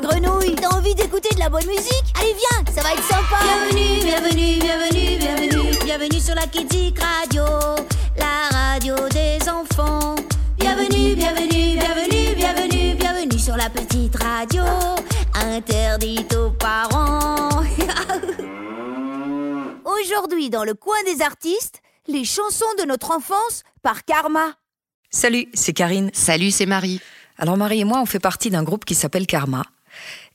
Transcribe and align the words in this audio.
grenouille. 0.00 0.54
T'as 0.54 0.76
envie 0.76 0.94
d'écouter 0.94 1.34
de 1.34 1.40
la 1.40 1.48
bonne 1.48 1.66
musique? 1.66 2.04
Allez, 2.20 2.34
viens, 2.34 2.74
ça 2.74 2.82
va 2.82 2.92
être 2.92 3.02
sympa. 3.02 3.38
Bienvenue, 3.42 4.00
bienvenue, 4.02 4.58
bienvenue, 4.58 5.18
bienvenue. 5.18 5.78
Bienvenue 5.84 6.20
sur 6.20 6.34
la 6.34 6.46
Kidik 6.46 6.98
Radio, 6.98 7.44
la 8.18 8.48
radio 8.50 8.94
des 9.10 9.38
enfants. 9.48 10.14
Bienvenue, 10.58 11.14
bienvenue, 11.14 11.76
bienvenue, 11.78 12.34
bienvenue, 12.34 12.94
bienvenue 12.94 13.38
sur 13.38 13.56
la 13.56 13.70
petite 13.70 14.16
radio, 14.22 14.64
interdite 15.34 16.34
aux 16.34 16.50
parents. 16.50 17.62
Aujourd'hui, 19.84 20.50
dans 20.50 20.64
le 20.64 20.74
coin 20.74 20.96
des 21.04 21.22
artistes, 21.22 21.80
les 22.06 22.24
chansons 22.24 22.64
de 22.78 22.84
notre 22.84 23.10
enfance 23.10 23.62
par 23.82 24.04
Karma. 24.04 24.54
Salut, 25.10 25.46
c'est 25.54 25.72
Karine. 25.72 26.10
Salut, 26.12 26.50
c'est 26.50 26.66
Marie. 26.66 27.00
Alors 27.38 27.56
Marie 27.56 27.80
et 27.80 27.84
moi, 27.84 28.00
on 28.00 28.06
fait 28.06 28.18
partie 28.18 28.50
d'un 28.50 28.62
groupe 28.62 28.84
qui 28.84 28.94
s'appelle 28.94 29.26
Karma. 29.26 29.64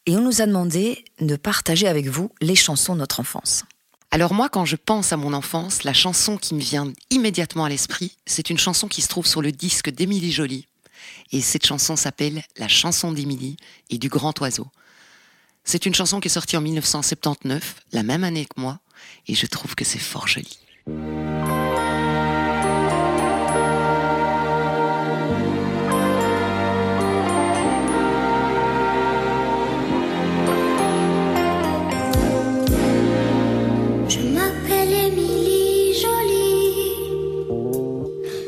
Et 0.08 0.16
on 0.16 0.22
nous 0.22 0.42
a 0.42 0.48
demandé 0.48 1.06
de 1.20 1.36
partager 1.36 1.88
avec 1.88 2.08
vous 2.08 2.32
les 2.42 2.56
chansons 2.56 2.94
de 2.94 3.00
notre 3.00 3.20
enfance. 3.20 3.64
Alors 4.10 4.34
moi, 4.34 4.50
quand 4.50 4.66
je 4.66 4.76
pense 4.76 5.14
à 5.14 5.18
mon 5.18 5.32
enfance, 5.32 5.84
la 5.84 5.94
chanson 5.94 6.38
qui 6.38 6.56
me 6.56 6.60
vient 6.60 6.92
immédiatement 7.12 7.66
à 7.66 7.70
l'esprit, 7.70 8.18
c'est 8.26 8.50
une 8.50 8.58
chanson 8.58 8.88
qui 8.88 9.02
se 9.02 9.08
trouve 9.08 9.28
sur 9.28 9.42
le 9.42 9.52
disque 9.52 9.92
d'Émilie 9.92 10.32
Joly. 10.32 10.68
Et 11.32 11.40
cette 11.40 11.66
chanson 11.66 11.96
s'appelle 11.96 12.44
La 12.58 12.68
chanson 12.68 13.12
d'Émilie 13.12 13.58
et 13.90 14.00
du 14.00 14.10
grand 14.10 14.38
oiseau. 14.42 14.68
C'est 15.64 15.86
une 15.86 15.94
chanson 15.94 16.20
qui 16.20 16.28
est 16.28 16.32
sortie 16.32 16.58
en 16.58 16.62
1979, 16.62 17.76
la 17.92 18.02
même 18.02 18.24
année 18.24 18.46
que 18.46 18.60
moi, 18.60 18.80
et 19.28 19.36
je 19.36 19.46
trouve 19.46 19.76
que 19.76 19.86
c'est 19.86 20.00
fort 20.00 20.28
joli. 20.28 20.58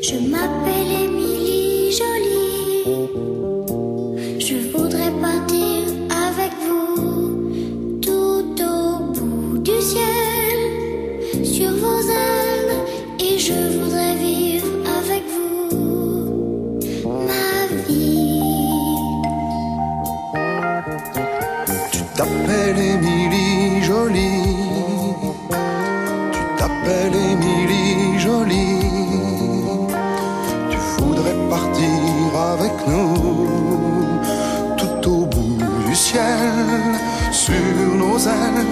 Je 0.06 0.16
m'appelle 0.16 0.53
nos 38.14 38.28
ailes. 38.28 38.66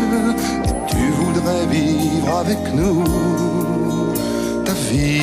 Et 0.65 0.75
tu 0.91 1.03
voudrais 1.19 1.67
vivre 1.67 2.37
avec 2.39 2.59
nous 2.75 3.05
ta 4.65 4.73
vie. 4.73 5.21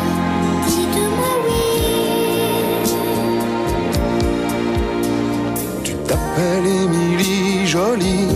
dites-moi 0.67 1.33
oui. 1.47 1.65
Tu 5.85 5.93
t'appelles 6.09 6.69
Émilie 6.85 7.67
Jolie. 7.67 8.29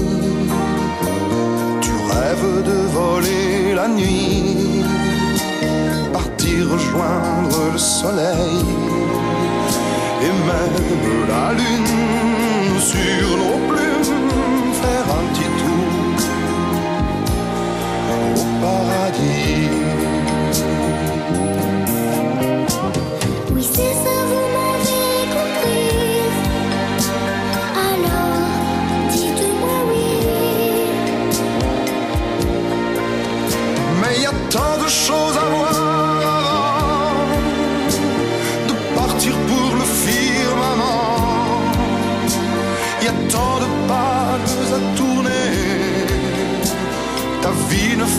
Tu 1.81 1.93
rêves 2.11 2.63
de 2.71 2.79
voler 2.97 3.75
la 3.75 3.87
nuit, 3.89 4.76
rejoindre 6.73 7.73
le 7.73 7.79
soleil 7.79 8.65
et 10.23 10.35
même 10.49 11.29
la 11.29 11.53
lune 11.53 12.81
sur 12.81 13.29
nos 13.43 13.59
plumes, 13.69 14.73
faire 14.83 15.07
un 15.19 15.25
petit 15.33 15.51
tour 15.61 16.17
au 18.11 18.35
paradis. 18.63 19.36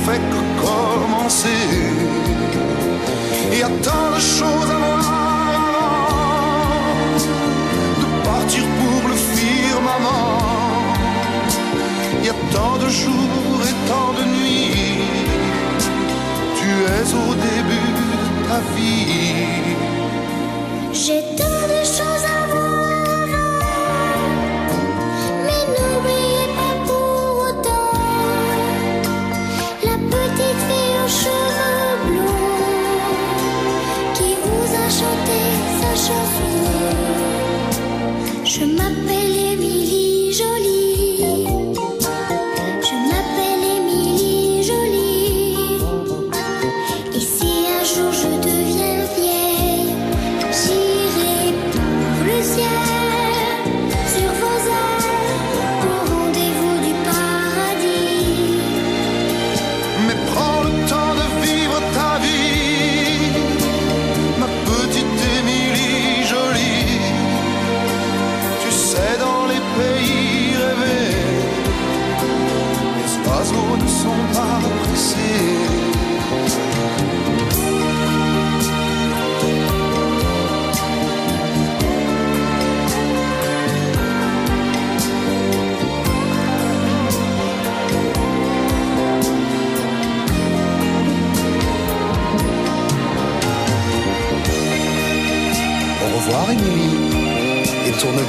Fait 0.07 0.21
que 0.31 0.41
commencer. 0.65 1.63
Il 3.51 3.59
y 3.59 3.63
a 3.63 3.71
tant 3.87 4.07
de 4.15 4.21
choses 4.37 4.71
à 4.75 4.79
voir 4.83 6.09
de 8.01 8.07
partir 8.29 8.63
pour 8.79 9.01
le 9.11 9.17
firmament. 9.35 10.37
Il 12.19 12.25
y 12.27 12.29
a 12.29 12.37
tant 12.55 12.75
de 12.83 12.89
jours 13.01 13.59
et 13.69 13.75
tant 13.91 14.11
de 14.19 14.23
nuits. 14.35 15.01
Tu 16.59 16.69
es 16.97 17.07
au 17.25 17.29
début 17.49 17.91
de 18.01 18.17
ta 18.47 18.59
vie. 18.75 19.86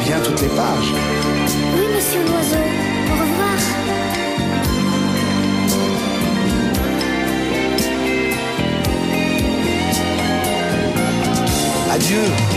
Bien 0.05 0.21
toutes 0.21 0.41
les 0.41 0.49
pages. 0.49 0.93
Oui, 1.75 1.87
monsieur 1.95 2.21
l'oiseau, 2.21 2.57
au 3.09 3.13
revoir. 3.13 3.59
Adieu. 11.91 12.48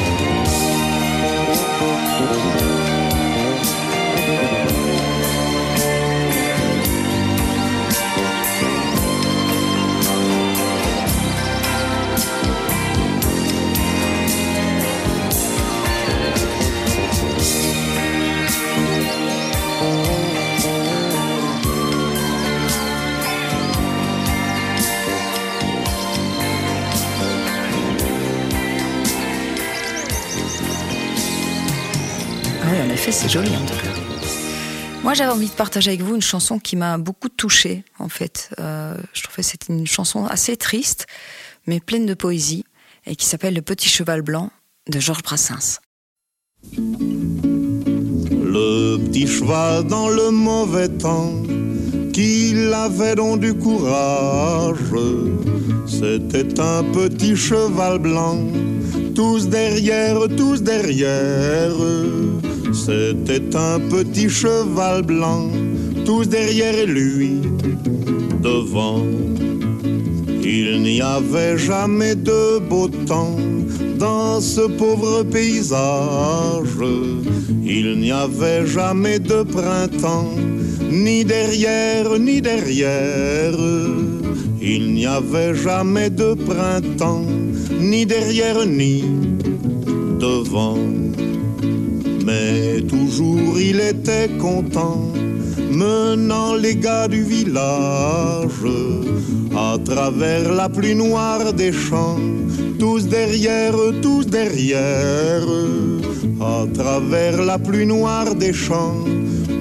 J'avais 35.22 35.34
envie 35.34 35.50
de 35.50 35.54
partager 35.54 35.92
avec 35.92 36.02
vous 36.02 36.16
une 36.16 36.22
chanson 36.24 36.58
qui 36.58 36.76
m'a 36.76 36.98
beaucoup 36.98 37.30
touchée, 37.30 37.84
en 38.00 38.10
fait. 38.10 38.50
Euh, 38.60 38.98
je 39.14 39.22
trouvais 39.22 39.44
que 39.44 39.50
c'était 39.50 39.72
une 39.72 39.86
chanson 39.86 40.26
assez 40.26 40.58
triste, 40.58 41.06
mais 41.68 41.80
pleine 41.80 42.08
de 42.08 42.16
poésie, 42.16 42.66
et 43.06 43.16
qui 43.16 43.28
s'appelle 43.28 43.54
Le 43.54 43.62
Petit 43.62 43.88
Cheval 43.88 44.24
Blanc 44.24 44.50
de 44.90 45.00
Georges 45.00 45.22
Brassens. 45.22 45.80
Le 46.74 48.98
petit 48.98 49.28
cheval 49.28 49.84
dans 49.84 50.10
le 50.10 50.32
mauvais 50.32 50.90
temps, 50.90 51.34
qu'il 52.14 52.74
avait 52.74 53.14
donc 53.14 53.42
du 53.42 53.54
courage. 53.54 54.80
C'était 56.02 56.60
un 56.60 56.84
petit 56.84 57.36
cheval 57.36 58.00
blanc, 58.00 58.40
tous 59.14 59.48
derrière, 59.48 60.18
tous 60.36 60.64
derrière. 60.64 61.76
C'était 62.74 63.56
un 63.56 63.80
petit 63.80 64.28
cheval 64.28 65.04
blanc, 65.04 65.52
tous 66.04 66.28
derrière 66.28 66.88
lui, 66.88 67.42
devant. 68.42 69.06
Il 70.44 70.82
n'y 70.82 71.04
avait 71.04 71.60
jamais 71.60 72.16
de 72.16 72.58
beau 72.58 72.88
temps 72.88 73.38
dans 74.00 74.42
ce 74.42 74.62
pauvre 74.62 75.22
paysage. 75.22 76.82
Il 77.64 78.00
n'y 78.00 78.12
avait 78.12 78.66
jamais 78.66 79.20
de 79.20 79.44
printemps, 79.44 80.34
ni 80.90 81.24
derrière, 81.24 82.18
ni 82.18 82.42
derrière. 82.42 83.54
Il 84.64 84.94
n'y 84.94 85.08
avait 85.08 85.56
jamais 85.56 86.12
de 86.12 86.36
printemps, 86.36 87.26
ni 87.80 88.06
derrière, 88.06 88.64
ni 88.68 89.04
devant. 90.20 90.78
Mais 92.26 92.82
toujours 92.82 93.60
il 93.60 93.80
était 93.80 94.30
content, 94.40 95.12
menant 95.72 96.54
les 96.54 96.76
gars 96.76 97.08
du 97.08 97.24
village 97.24 98.68
à 99.56 99.78
travers 99.84 100.54
la 100.54 100.70
pluie 100.70 100.94
noire 100.96 101.54
des 101.54 101.72
champs, 101.74 102.20
tous 102.78 103.08
derrière, 103.08 103.76
tous 104.04 104.28
derrière, 104.28 105.44
à 106.40 106.66
travers 106.72 107.42
la 107.42 107.58
pluie 107.58 107.88
noire 107.88 108.36
des 108.36 108.54
champs, 108.54 109.06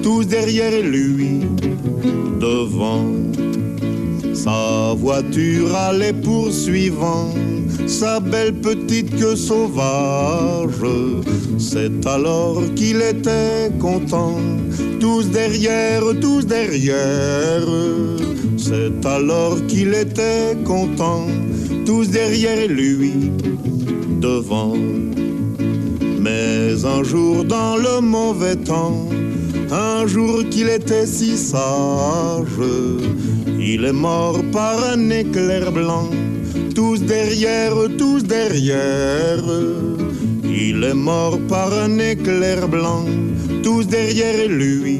tous 0.03 0.27
derrière 0.27 0.79
lui, 0.83 1.39
devant. 2.39 3.03
Sa 4.43 4.95
voiture 4.97 5.75
allait 5.75 6.13
poursuivant 6.13 7.29
sa 7.85 8.19
belle 8.19 8.53
petite 8.53 9.15
queue 9.19 9.35
sauvage. 9.35 10.83
C'est 11.59 12.07
alors 12.07 12.63
qu'il 12.75 13.03
était 13.03 13.71
content, 13.79 14.39
tous 14.99 15.29
derrière, 15.29 16.01
tous 16.19 16.47
derrière. 16.47 17.67
C'est 18.57 19.05
alors 19.05 19.57
qu'il 19.67 19.93
était 19.93 20.57
content, 20.65 21.27
tous 21.85 22.09
derrière 22.09 22.67
lui, 22.67 23.13
devant. 24.19 24.73
Mais 26.19 26.83
un 26.83 27.03
jour 27.03 27.45
dans 27.45 27.75
le 27.75 28.01
mauvais 28.01 28.55
temps, 28.55 29.07
un 29.71 30.07
jour 30.07 30.43
qu'il 30.49 30.67
était 30.67 31.05
si 31.05 31.37
sage, 31.37 32.59
il 33.61 33.85
est 33.85 33.93
mort 33.93 34.41
par 34.51 34.83
un 34.83 35.09
éclair 35.11 35.71
blanc, 35.71 36.09
tous 36.73 36.99
derrière, 37.01 37.75
tous 37.97 38.23
derrière. 38.23 39.43
Il 40.43 40.83
est 40.83 40.95
mort 40.95 41.39
par 41.47 41.71
un 41.71 41.99
éclair 41.99 42.67
blanc, 42.67 43.05
tous 43.61 43.85
derrière 43.85 44.47
lui, 44.49 44.99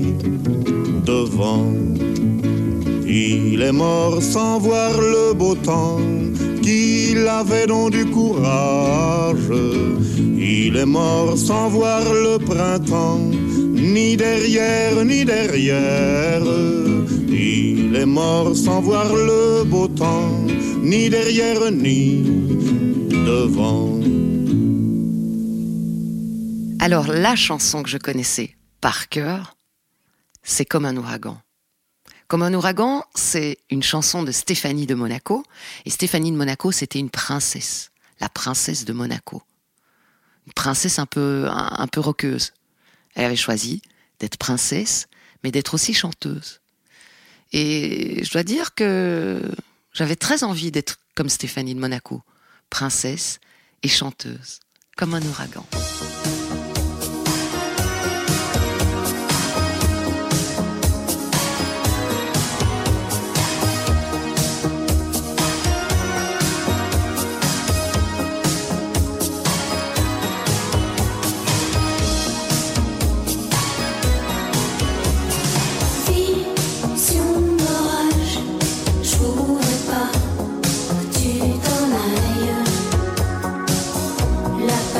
devant. 1.06 1.74
Il 3.08 3.62
est 3.62 3.72
mort 3.72 4.22
sans 4.22 4.60
voir 4.60 4.92
le 5.02 5.34
beau 5.34 5.56
temps, 5.56 6.00
qu'il 6.62 7.28
avait 7.28 7.66
donc 7.66 7.92
du 7.92 8.06
courage. 8.06 9.52
Il 10.38 10.78
est 10.78 10.86
mort 10.86 11.36
sans 11.36 11.68
voir 11.70 12.04
le 12.14 12.38
printemps, 12.38 13.20
ni 13.74 14.16
derrière, 14.16 15.04
ni 15.04 15.26
derrière. 15.26 16.44
Il 17.44 17.96
est 17.96 18.06
mort 18.06 18.56
sans 18.56 18.82
voir 18.82 19.12
le 19.16 19.64
beau 19.64 19.88
temps, 19.88 20.30
ni 20.84 21.10
derrière, 21.10 21.72
ni 21.72 22.22
devant. 23.10 24.00
Alors 26.80 27.08
la 27.08 27.36
chanson 27.36 27.82
que 27.82 27.90
je 27.90 27.98
connaissais 27.98 28.56
par 28.80 29.10
cœur, 29.10 29.58
c'est 30.44 30.66
Comme 30.66 30.86
un 30.86 30.96
ouragan. 30.96 31.42
Comme 32.28 32.44
un 32.44 32.54
ouragan, 32.54 33.04
c'est 33.16 33.58
une 33.72 33.82
chanson 33.82 34.22
de 34.22 34.32
Stéphanie 34.32 34.86
de 34.86 34.94
Monaco. 34.94 35.44
Et 35.86 35.90
Stéphanie 35.90 36.32
de 36.32 36.38
Monaco, 36.38 36.72
c'était 36.72 37.00
une 37.00 37.10
princesse, 37.10 37.90
la 38.20 38.30
princesse 38.30 38.86
de 38.86 38.94
Monaco. 38.94 39.42
Une 40.46 40.54
princesse 40.54 41.00
un 41.00 41.08
peu, 41.08 41.48
un, 41.50 41.88
peu 41.88 42.02
roqueuse. 42.02 42.54
Elle 43.16 43.26
avait 43.26 43.36
choisi 43.36 43.82
d'être 44.20 44.38
princesse, 44.38 45.08
mais 45.44 45.50
d'être 45.50 45.74
aussi 45.74 45.96
chanteuse. 45.96 46.61
Et 47.52 48.24
je 48.24 48.32
dois 48.32 48.44
dire 48.44 48.74
que 48.76 49.42
j'avais 49.94 50.16
très 50.16 50.44
envie 50.44 50.72
d'être 50.72 50.98
comme 51.16 51.30
Stéphanie 51.30 51.76
de 51.76 51.80
Monaco, 51.80 52.22
princesse 52.70 53.40
et 53.84 53.90
chanteuse, 53.90 54.60
comme 54.96 55.14
un 55.14 55.22
ouragan. 55.22 55.66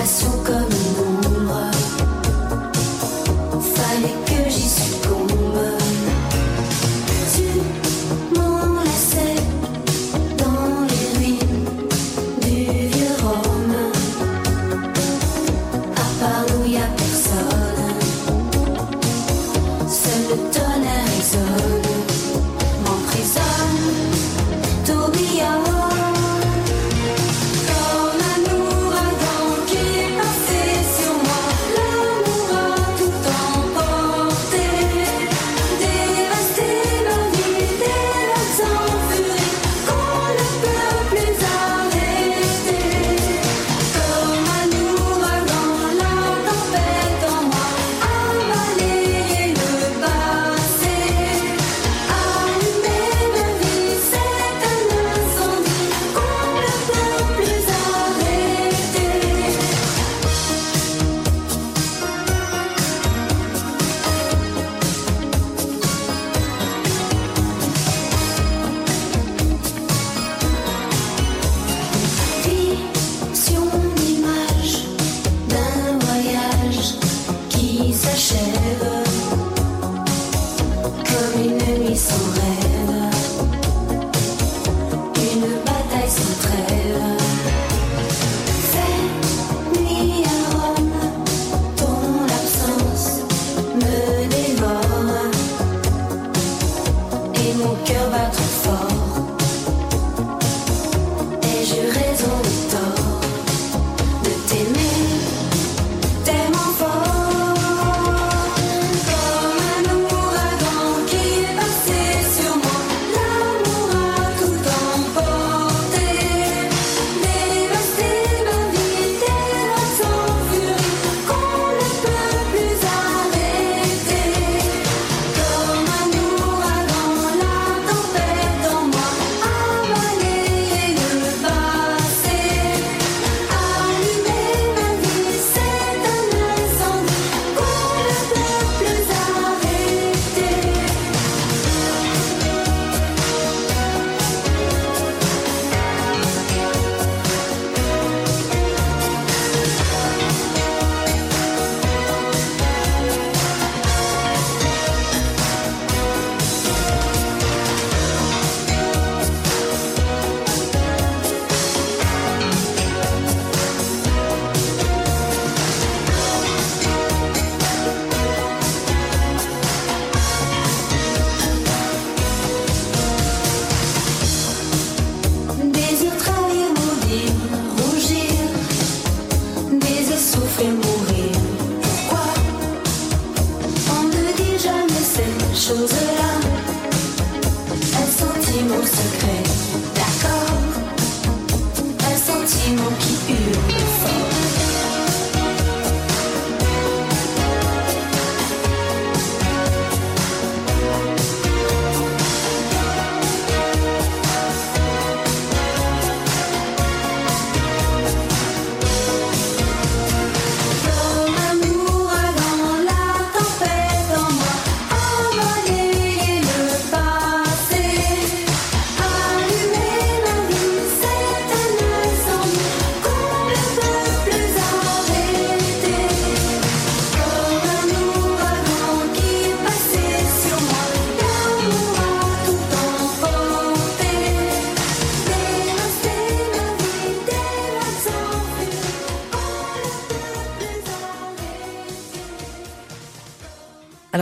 Que 0.02 0.61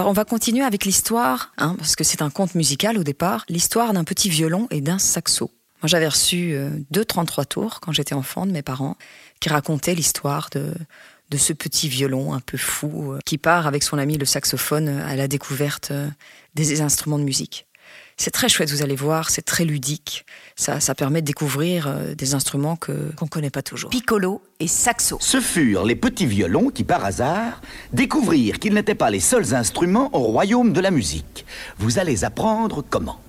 on 0.09 0.13
va 0.13 0.25
continuer 0.25 0.63
avec 0.63 0.85
l'histoire, 0.85 1.53
hein, 1.59 1.75
parce 1.77 1.95
que 1.95 2.03
c'est 2.03 2.23
un 2.23 2.31
conte 2.31 2.55
musical 2.55 2.97
au 2.97 3.03
départ, 3.03 3.45
l'histoire 3.47 3.93
d'un 3.93 4.03
petit 4.03 4.27
violon 4.27 4.67
et 4.71 4.81
d'un 4.81 4.97
saxo. 4.97 5.51
Moi 5.83 5.87
j'avais 5.87 6.07
reçu 6.07 6.53
euh, 6.53 6.71
deux 6.89 7.05
33 7.05 7.45
tours 7.45 7.79
quand 7.79 7.91
j'étais 7.91 8.15
enfant 8.15 8.47
de 8.47 8.51
mes 8.51 8.63
parents, 8.63 8.97
qui 9.39 9.49
racontaient 9.49 9.93
l'histoire 9.93 10.49
de, 10.51 10.73
de 11.29 11.37
ce 11.37 11.53
petit 11.53 11.87
violon 11.89 12.33
un 12.33 12.39
peu 12.39 12.57
fou, 12.57 13.13
euh, 13.13 13.19
qui 13.23 13.37
part 13.37 13.67
avec 13.67 13.83
son 13.83 13.99
ami 13.99 14.17
le 14.17 14.25
saxophone 14.25 14.89
à 14.89 15.15
la 15.15 15.27
découverte 15.27 15.91
euh, 15.91 16.09
des 16.55 16.81
instruments 16.81 17.19
de 17.19 17.23
musique. 17.23 17.67
C'est 18.21 18.31
très 18.31 18.49
chouette, 18.49 18.69
vous 18.69 18.81
allez 18.81 18.97
voir, 18.97 19.29
c'est 19.29 19.43
très 19.43 19.63
ludique. 19.63 20.25
Ça, 20.57 20.81
ça 20.81 20.93
permet 20.93 21.21
de 21.21 21.25
découvrir 21.25 21.88
euh, 21.88 22.13
des 22.15 22.33
instruments 22.33 22.75
que 22.75 23.13
qu'on 23.15 23.27
connaît 23.27 23.49
pas 23.49 23.61
toujours. 23.61 23.89
Piccolo 23.89 24.41
et 24.59 24.67
saxo. 24.67 25.17
Ce 25.21 25.39
furent 25.39 25.85
les 25.85 25.95
petits 25.95 26.25
violons 26.25 26.69
qui, 26.69 26.83
par 26.83 27.05
hasard, 27.05 27.61
découvrirent 27.93 28.59
qu'ils 28.59 28.73
n'étaient 28.73 28.93
pas 28.93 29.09
les 29.09 29.21
seuls 29.21 29.55
instruments 29.55 30.09
au 30.13 30.19
royaume 30.19 30.73
de 30.73 30.81
la 30.81 30.91
musique. 30.91 31.45
Vous 31.77 31.97
allez 31.97 32.25
apprendre 32.25 32.83
comment. 32.89 33.21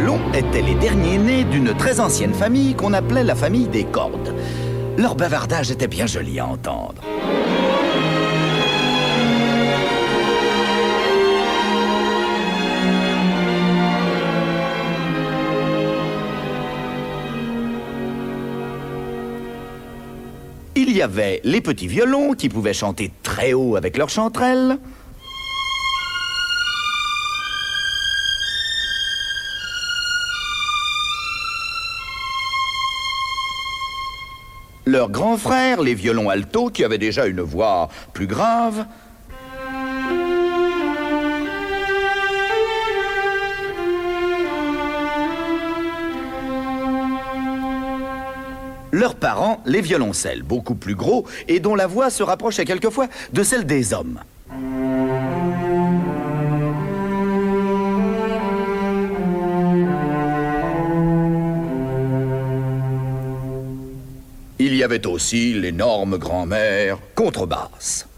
Violons 0.00 0.32
étaient 0.32 0.62
les 0.62 0.76
derniers 0.76 1.18
nés 1.18 1.44
d'une 1.44 1.74
très 1.74 2.00
ancienne 2.00 2.32
famille 2.32 2.74
qu'on 2.74 2.94
appelait 2.94 3.22
la 3.22 3.34
famille 3.34 3.68
des 3.68 3.84
cordes. 3.84 4.34
Leur 4.96 5.14
bavardage 5.14 5.70
était 5.70 5.88
bien 5.88 6.06
joli 6.06 6.40
à 6.40 6.46
entendre. 6.46 7.02
Il 20.76 20.90
y 20.96 21.02
avait 21.02 21.42
les 21.44 21.60
petits 21.60 21.88
violons 21.88 22.32
qui 22.32 22.48
pouvaient 22.48 22.72
chanter 22.72 23.10
très 23.22 23.52
haut 23.52 23.76
avec 23.76 23.98
leurs 23.98 24.08
chanterelles. 24.08 24.78
Leurs 34.90 35.08
grands 35.08 35.36
frères, 35.36 35.82
les 35.82 35.94
violons 35.94 36.30
altos, 36.30 36.70
qui 36.70 36.82
avaient 36.82 36.98
déjà 36.98 37.26
une 37.26 37.42
voix 37.42 37.88
plus 38.12 38.26
grave. 38.26 38.86
Leurs 48.90 49.14
parents, 49.14 49.62
les 49.64 49.80
violoncelles, 49.80 50.42
beaucoup 50.42 50.74
plus 50.74 50.96
gros 50.96 51.24
et 51.46 51.60
dont 51.60 51.76
la 51.76 51.86
voix 51.86 52.10
se 52.10 52.24
rapprochait 52.24 52.64
quelquefois 52.64 53.06
de 53.32 53.44
celle 53.44 53.66
des 53.66 53.94
hommes. 53.94 54.18
Y 64.80 64.82
avait 64.82 65.06
aussi 65.06 65.52
l'énorme 65.52 66.16
grand-mère 66.16 66.96
contrebasse. 67.14 68.08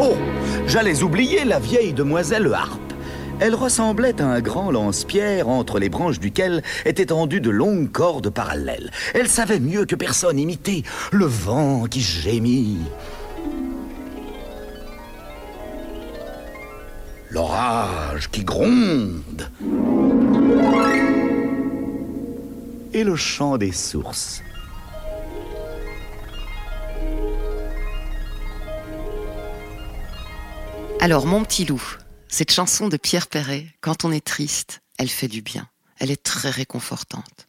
Oh, 0.00 0.16
j'allais 0.66 1.04
oublier 1.04 1.44
la 1.44 1.60
vieille 1.60 1.92
demoiselle 1.92 2.52
Harpe. 2.52 2.83
Elle 3.40 3.54
ressemblait 3.54 4.20
à 4.20 4.26
un 4.26 4.40
grand 4.40 4.70
lance-pierre 4.70 5.48
entre 5.48 5.78
les 5.78 5.88
branches 5.88 6.20
duquel 6.20 6.62
étaient 6.84 7.06
tendues 7.06 7.40
de 7.40 7.50
longues 7.50 7.90
cordes 7.90 8.30
parallèles. 8.30 8.90
Elle 9.12 9.28
savait 9.28 9.60
mieux 9.60 9.86
que 9.86 9.96
personne 9.96 10.38
imiter 10.38 10.84
le 11.12 11.26
vent 11.26 11.84
qui 11.86 12.00
gémit. 12.00 12.78
L'orage 17.30 18.30
qui 18.30 18.44
gronde. 18.44 19.50
Et 22.92 23.02
le 23.02 23.16
chant 23.16 23.58
des 23.58 23.72
sources. 23.72 24.40
Alors, 31.00 31.26
mon 31.26 31.42
petit 31.42 31.64
loup, 31.66 31.82
cette 32.34 32.50
chanson 32.50 32.88
de 32.88 32.96
Pierre 32.96 33.28
Perret, 33.28 33.68
quand 33.80 34.04
on 34.04 34.10
est 34.10 34.24
triste, 34.24 34.80
elle 34.98 35.08
fait 35.08 35.28
du 35.28 35.40
bien. 35.40 35.68
Elle 35.98 36.10
est 36.10 36.20
très 36.20 36.50
réconfortante. 36.50 37.46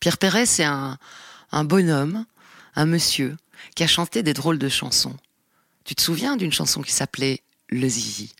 Pierre 0.00 0.16
Perret, 0.16 0.46
c'est 0.46 0.64
un, 0.64 0.98
bonhomme, 1.52 2.24
un 2.74 2.86
monsieur, 2.86 3.36
qui 3.76 3.82
a 3.82 3.86
chanté 3.86 4.22
des 4.22 4.32
drôles 4.32 4.58
de 4.58 4.70
chansons. 4.70 5.14
Tu 5.84 5.94
te 5.94 6.00
souviens 6.00 6.38
d'une 6.38 6.54
chanson 6.54 6.80
qui 6.80 6.92
s'appelait 6.92 7.42
Le 7.68 7.86
Zizi? 7.86 8.34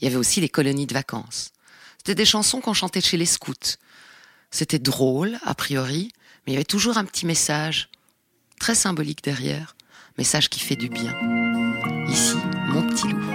Il 0.00 0.04
y 0.04 0.06
avait 0.06 0.16
aussi 0.18 0.40
les 0.40 0.48
colonies 0.48 0.86
de 0.86 0.94
vacances. 0.94 1.50
C'était 1.98 2.14
des 2.14 2.24
chansons 2.24 2.60
qu'on 2.60 2.72
chantait 2.72 3.00
chez 3.00 3.16
les 3.16 3.26
scouts. 3.26 3.74
C'était 4.52 4.78
drôle, 4.78 5.36
a 5.42 5.56
priori, 5.56 6.12
mais 6.46 6.52
il 6.52 6.54
y 6.54 6.58
avait 6.58 6.64
toujours 6.64 6.96
un 6.96 7.04
petit 7.04 7.26
message, 7.26 7.88
très 8.60 8.76
symbolique 8.76 9.24
derrière, 9.24 9.74
message 10.16 10.48
qui 10.48 10.60
fait 10.60 10.76
du 10.76 10.88
bien. 10.88 11.12
Ici, 12.06 12.36
mon 12.68 12.86
petit 12.86 13.08
loup. 13.08 13.31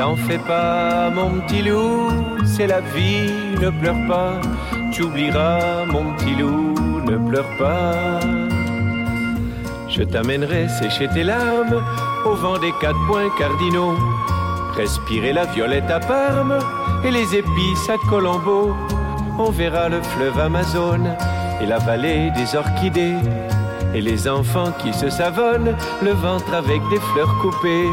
T'en 0.00 0.16
fais 0.16 0.38
pas, 0.38 1.10
mon 1.10 1.40
petit 1.40 1.60
loup, 1.60 2.08
c'est 2.46 2.66
la 2.66 2.80
vie, 2.80 3.30
ne 3.60 3.68
pleure 3.68 4.08
pas. 4.08 4.40
Tu 4.94 5.02
oublieras, 5.02 5.84
mon 5.84 6.14
petit 6.14 6.34
loup, 6.36 6.72
ne 7.04 7.18
pleure 7.28 7.50
pas. 7.58 8.18
Je 9.90 10.02
t'amènerai 10.02 10.70
sécher 10.70 11.06
tes 11.08 11.22
larmes 11.22 11.84
au 12.24 12.32
vent 12.32 12.56
des 12.56 12.72
quatre 12.80 12.98
points 13.08 13.28
cardinaux. 13.38 13.94
Respirer 14.74 15.34
la 15.34 15.44
violette 15.44 15.90
à 15.90 16.00
Parme 16.00 16.58
et 17.04 17.10
les 17.10 17.36
épices 17.36 17.90
à 17.90 17.98
Colombo. 18.08 18.74
On 19.38 19.50
verra 19.50 19.90
le 19.90 20.00
fleuve 20.00 20.40
Amazone 20.40 21.14
et 21.60 21.66
la 21.66 21.76
vallée 21.76 22.30
des 22.30 22.56
orchidées. 22.56 23.18
Et 23.94 24.00
les 24.00 24.26
enfants 24.26 24.72
qui 24.78 24.94
se 24.94 25.10
savonnent, 25.10 25.76
le 26.02 26.12
ventre 26.12 26.54
avec 26.54 26.80
des 26.88 27.00
fleurs 27.12 27.36
coupées. 27.42 27.90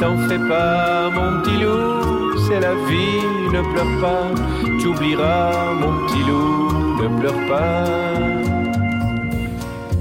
T'en 0.00 0.16
fais 0.28 0.38
pas, 0.38 1.08
mon 1.10 1.40
petit 1.40 1.58
loup, 1.58 2.36
c'est 2.46 2.58
la 2.58 2.74
vie, 2.74 3.22
ne 3.52 3.62
pleure 3.72 4.00
pas. 4.00 4.34
Tu 4.80 4.88
oublieras, 4.88 5.72
mon 5.74 6.06
petit 6.06 6.24
loup, 6.24 7.00
ne 7.00 7.20
pleure 7.20 7.46
pas. 7.48 7.84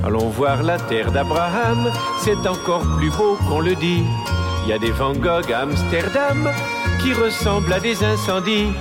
Allons 0.04 0.30
voir 0.30 0.64
la 0.64 0.78
terre 0.80 1.12
d'Abraham, 1.12 1.92
c'est 2.18 2.48
encore 2.48 2.84
plus 2.98 3.12
beau 3.12 3.38
qu'on 3.48 3.60
le 3.60 3.76
dit. 3.76 4.04
Il 4.64 4.70
y 4.70 4.74
a 4.74 4.80
des 4.80 4.92
Van 4.92 5.14
Gogh 5.14 5.52
à 5.54 5.60
Amsterdam 5.60 6.50
qui 7.02 7.14
ressemblent 7.14 7.72
à 7.72 7.80
des 7.80 8.04
incendies. 8.04 8.74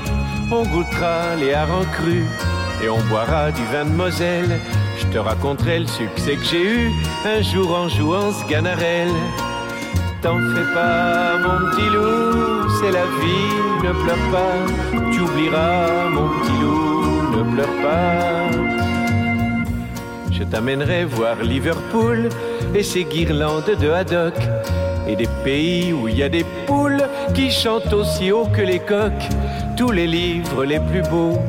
On 0.51 0.63
goûtera 0.63 1.37
les 1.39 1.53
harengs 1.53 1.91
crus 1.93 2.25
et 2.83 2.89
on 2.89 3.01
boira 3.09 3.51
du 3.53 3.65
vin 3.67 3.85
de 3.85 3.91
Moselle. 3.91 4.61
Je 4.99 5.07
te 5.07 5.19
raconterai 5.19 5.81
le 5.81 5.87
succès 5.87 6.37
que 6.37 6.45
j'ai 6.45 6.65
eu 6.65 6.91
un 7.25 7.43
jour 7.43 7.75
en 7.75 7.89
jouant 7.89 8.33
ce 8.33 8.47
ganarelle. 8.47 9.13
T'en 10.23 10.39
fais 10.39 10.73
pas, 10.73 11.37
mon 11.43 11.69
petit 11.71 11.91
loup, 11.91 12.69
c'est 12.79 12.93
la 12.93 13.07
vie, 13.21 13.83
ne 13.83 13.91
pleure 14.05 14.31
pas. 14.31 14.55
Tu 15.11 15.21
oublieras, 15.21 16.09
mon 16.11 16.29
petit 16.29 16.59
loup, 16.63 17.37
ne 17.37 17.43
pleure 17.53 17.83
pas. 17.83 18.49
Je 20.31 20.45
t'amènerai 20.45 21.07
voir 21.07 21.43
Liverpool 21.43 22.29
et 22.73 22.85
ses 22.85 23.03
guirlandes 23.03 23.77
de 23.81 23.91
haddock. 23.91 24.35
Et 25.09 25.17
des 25.17 25.29
pays 25.43 25.93
où 25.93 26.07
il 26.07 26.17
y 26.17 26.23
a 26.23 26.29
des 26.29 26.47
poules 26.69 27.03
qui 27.35 27.51
chantent 27.51 27.93
aussi 27.93 28.31
haut 28.31 28.47
que 28.47 28.63
les 28.63 28.79
coqs. 28.79 29.29
Tous 29.77 29.91
les 29.91 30.07
livres 30.07 30.65
les 30.65 30.79
plus 30.79 31.03
beaux 31.03 31.41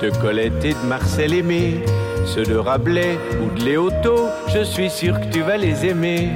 de 0.00 0.10
Colette 0.10 0.64
et 0.64 0.74
de 0.74 0.86
Marcel 0.86 1.34
Aimé 1.34 1.80
Ceux 2.26 2.44
de 2.44 2.54
Rabelais 2.54 3.18
ou 3.42 3.58
de 3.58 3.64
Léoto, 3.64 4.28
je 4.54 4.62
suis 4.62 4.90
sûr 4.90 5.20
que 5.20 5.26
tu 5.26 5.40
vas 5.40 5.56
les 5.56 5.84
aimer. 5.84 6.28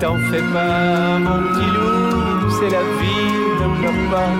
T'en 0.00 0.16
fais 0.30 0.42
pas, 0.52 1.18
mon 1.18 1.42
petit 1.48 1.66
loup, 1.74 2.48
c'est 2.60 2.70
la 2.70 2.82
vie, 3.00 3.34
ne 3.60 3.66
pleure 3.80 4.10
pas. 4.12 4.30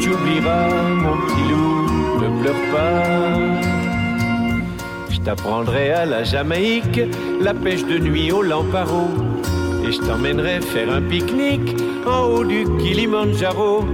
Tu 0.00 0.10
oublieras, 0.10 0.68
mon 0.96 1.16
petit 1.26 1.44
loup, 1.48 1.86
ne 2.20 2.42
pleure 2.42 2.62
pas. 2.72 3.04
Je 5.08 5.20
t'apprendrai 5.20 5.92
à 5.92 6.06
la 6.06 6.24
Jamaïque, 6.24 7.00
la 7.40 7.54
pêche 7.54 7.84
de 7.84 7.98
nuit 7.98 8.32
au 8.32 8.42
lamparo. 8.42 9.08
Et 9.86 9.92
je 9.92 10.00
t'emmènerai 10.00 10.60
faire 10.60 10.92
un 10.92 11.02
pique-nique 11.02 11.76
en 12.04 12.24
haut 12.24 12.44
du 12.44 12.64
Kilimandjaro. 12.80 13.84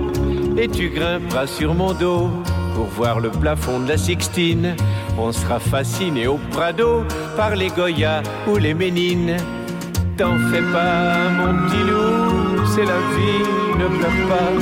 Et 0.57 0.69
tu 0.69 0.89
grimperas 0.89 1.47
sur 1.47 1.75
mon 1.75 1.93
dos 1.93 2.31
pour 2.75 2.87
voir 2.87 3.21
le 3.21 3.29
plafond 3.29 3.81
de 3.81 3.89
la 3.91 3.99
Sixtine. 3.99 4.77
On 5.19 5.31
sera 5.31 5.61
fasciné 5.61 6.27
au 6.27 6.39
Prado 6.53 7.05
par 7.37 7.55
les 7.55 7.69
Goya 7.69 8.23
ou 8.49 8.57
les 8.57 8.73
Ménines. 8.73 9.37
T'en 10.23 10.39
fais 10.39 10.63
pas, 10.73 11.31
mon 11.37 11.53
petit 11.67 11.83
loup, 11.83 12.65
c'est 12.73 12.85
la 12.85 13.01
vie, 13.13 13.43
ne 13.77 13.89
pleure 13.89 14.29
pas. 14.29 14.53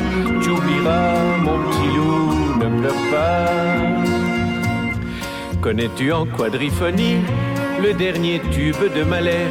Tu 0.42 0.48
oublieras, 0.48 1.36
mon 1.42 1.58
petit 1.68 1.88
loup, 1.94 2.56
ne 2.58 2.80
pleure 2.80 3.02
pas. 3.10 3.50
Connais-tu 5.60 6.12
en 6.12 6.24
quadriphonie 6.24 7.18
le 7.78 7.92
dernier 7.92 8.40
tube 8.50 8.82
de 8.96 9.04
Mahler 9.04 9.48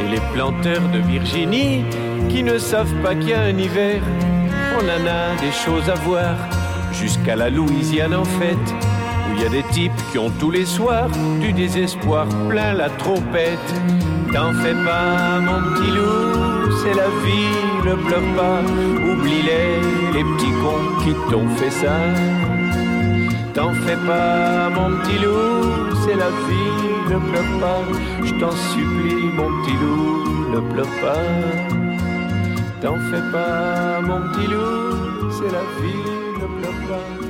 et 0.00 0.08
les 0.10 0.20
planteurs 0.34 0.88
de 0.92 0.98
Virginie 0.98 1.84
qui 2.28 2.42
ne 2.42 2.58
savent 2.58 3.00
pas 3.00 3.14
qu'il 3.14 3.28
y 3.28 3.34
a 3.34 3.42
un 3.42 3.56
hiver? 3.56 4.02
On 4.80 4.84
en 4.84 5.06
a 5.06 5.40
des 5.40 5.52
choses 5.52 5.88
à 5.88 5.94
voir 5.94 6.34
jusqu'à 6.92 7.36
la 7.36 7.50
Louisiane 7.50 8.16
en 8.16 8.24
fête 8.24 8.74
il 8.82 8.89
y 9.42 9.46
a 9.46 9.48
des 9.48 9.62
types 9.70 9.92
qui 10.12 10.18
ont 10.18 10.30
tous 10.38 10.50
les 10.50 10.66
soirs 10.66 11.08
du 11.40 11.52
désespoir 11.52 12.26
plein 12.48 12.74
la 12.74 12.90
trompette. 12.90 13.70
T'en 14.32 14.52
fais 14.52 14.74
pas, 14.74 15.40
mon 15.40 15.60
petit 15.72 15.90
loup, 15.90 16.70
c'est 16.82 16.94
la 16.94 17.08
vie, 17.24 17.86
ne 17.86 17.94
pleure 17.94 18.34
pas. 18.36 18.60
Oublie-les, 19.10 20.12
les 20.14 20.24
petits 20.24 20.52
cons 20.62 21.02
qui 21.02 21.14
t'ont 21.30 21.48
fait 21.56 21.70
ça. 21.70 21.96
T'en 23.54 23.72
fais 23.72 23.96
pas, 24.06 24.68
mon 24.70 24.96
petit 24.98 25.18
loup, 25.24 25.96
c'est 26.04 26.16
la 26.16 26.28
vie, 26.28 27.10
ne 27.10 27.18
pleure 27.30 27.60
pas. 27.60 27.82
Je 28.22 28.34
t'en 28.34 28.52
supplie, 28.52 29.24
mon 29.34 29.48
petit 29.62 29.76
loup, 29.80 30.52
ne 30.52 30.60
pleure 30.72 30.94
pas. 31.00 31.24
T'en 32.82 32.96
fais 33.10 33.24
pas, 33.32 34.00
mon 34.02 34.20
petit 34.28 34.46
loup, 34.46 35.30
c'est 35.30 35.50
la 35.50 35.64
vie, 35.80 36.40
ne 36.40 36.60
pleure 36.60 36.88
pas. 36.88 37.29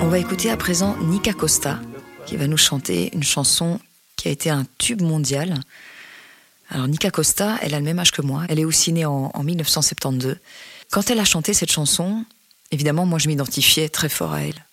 On 0.00 0.08
va 0.08 0.18
écouter 0.18 0.50
à 0.50 0.56
présent 0.56 0.96
Nika 0.98 1.32
Costa, 1.32 1.80
qui 2.26 2.36
va 2.36 2.46
nous 2.46 2.56
chanter 2.56 3.10
une 3.14 3.22
chanson 3.22 3.80
qui 4.16 4.28
a 4.28 4.30
été 4.30 4.50
un 4.50 4.66
tube 4.78 5.02
mondial. 5.02 5.60
Alors 6.70 6.88
Nika 6.88 7.10
Costa, 7.10 7.58
elle 7.62 7.74
a 7.74 7.78
le 7.78 7.84
même 7.84 7.98
âge 7.98 8.12
que 8.12 8.22
moi, 8.22 8.44
elle 8.48 8.58
est 8.58 8.64
aussi 8.64 8.92
née 8.92 9.04
en, 9.06 9.30
en 9.32 9.42
1972. 9.42 10.36
Quand 10.90 11.10
elle 11.10 11.18
a 11.18 11.24
chanté 11.24 11.54
cette 11.54 11.72
chanson, 11.72 12.24
évidemment, 12.70 13.06
moi 13.06 13.18
je 13.18 13.28
m'identifiais 13.28 13.88
très 13.88 14.08
fort 14.08 14.32
à 14.32 14.42
elle. 14.42 14.64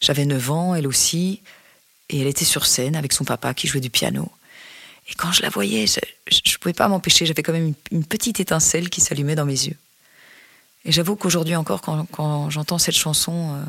J'avais 0.00 0.24
9 0.24 0.50
ans, 0.50 0.74
elle 0.74 0.86
aussi, 0.86 1.42
et 2.10 2.20
elle 2.20 2.26
était 2.26 2.44
sur 2.44 2.66
scène 2.66 2.96
avec 2.96 3.12
son 3.12 3.24
papa 3.24 3.54
qui 3.54 3.66
jouait 3.66 3.80
du 3.80 3.90
piano. 3.90 4.30
Et 5.08 5.14
quand 5.14 5.32
je 5.32 5.42
la 5.42 5.48
voyais, 5.48 5.86
je 5.86 6.00
ne 6.36 6.58
pouvais 6.58 6.72
pas 6.72 6.88
m'empêcher, 6.88 7.26
j'avais 7.26 7.42
quand 7.42 7.52
même 7.52 7.74
une, 7.90 8.04
petite 8.04 8.40
étincelle 8.40 8.88
qui 8.88 9.00
s'allumait 9.00 9.34
dans 9.34 9.44
mes 9.44 9.66
yeux. 9.66 9.76
Et 10.84 10.92
j'avoue 10.92 11.16
qu'aujourd'hui 11.16 11.56
encore, 11.56 11.80
quand, 11.80 12.06
quand 12.06 12.50
j'entends 12.50 12.78
cette 12.78 12.96
chanson, 12.96 13.54
euh, 13.54 13.62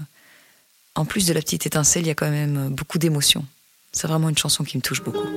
en 0.95 1.05
plus 1.05 1.25
de 1.25 1.33
la 1.33 1.41
petite 1.41 1.65
étincelle, 1.65 2.03
il 2.03 2.07
y 2.07 2.11
a 2.11 2.15
quand 2.15 2.29
même 2.29 2.69
beaucoup 2.69 2.97
d'émotions. 2.97 3.45
C'est 3.91 4.07
vraiment 4.07 4.29
une 4.29 4.37
chanson 4.37 4.63
qui 4.63 4.77
me 4.77 4.81
touche 4.81 5.03
beaucoup. 5.03 5.27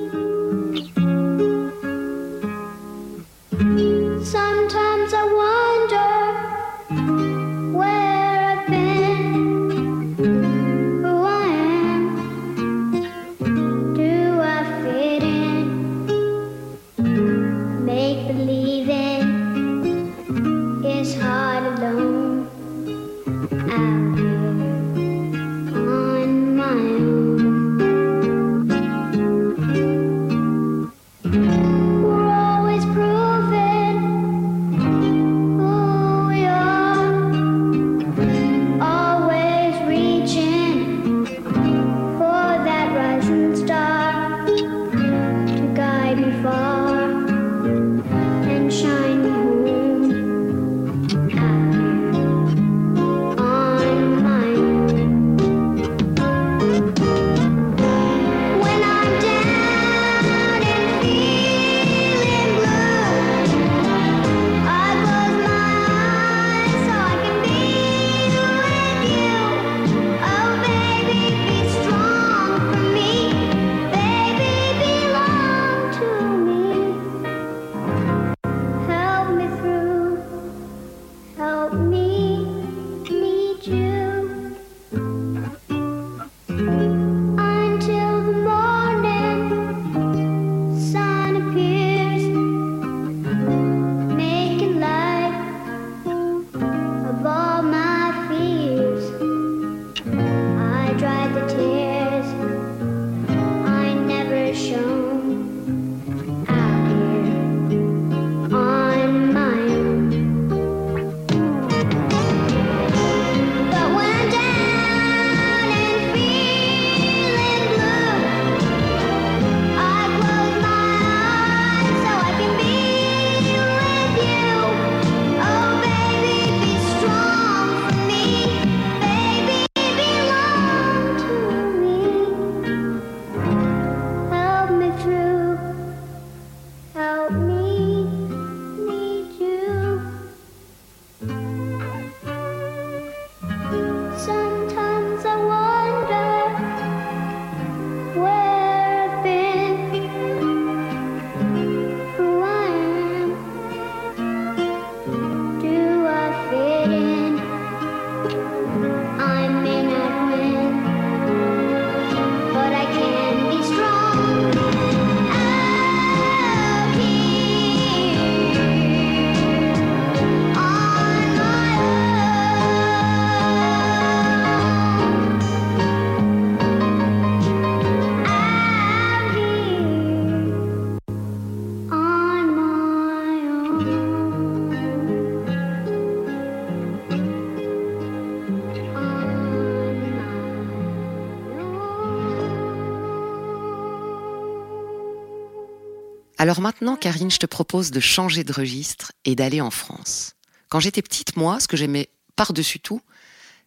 Alors 196.39 196.61
maintenant, 196.61 196.95
Karine, 196.95 197.31
je 197.31 197.39
te 197.39 197.47
propose 197.47 197.89
de 197.89 197.99
changer 197.99 198.43
de 198.43 198.53
registre 198.53 199.11
et 199.25 199.35
d'aller 199.35 199.59
en 199.59 199.71
France. 199.71 200.35
Quand 200.69 200.79
j'étais 200.79 201.01
petite, 201.01 201.35
moi, 201.35 201.59
ce 201.59 201.67
que 201.67 201.77
j'aimais 201.77 202.09
par-dessus 202.35 202.79
tout, 202.79 203.01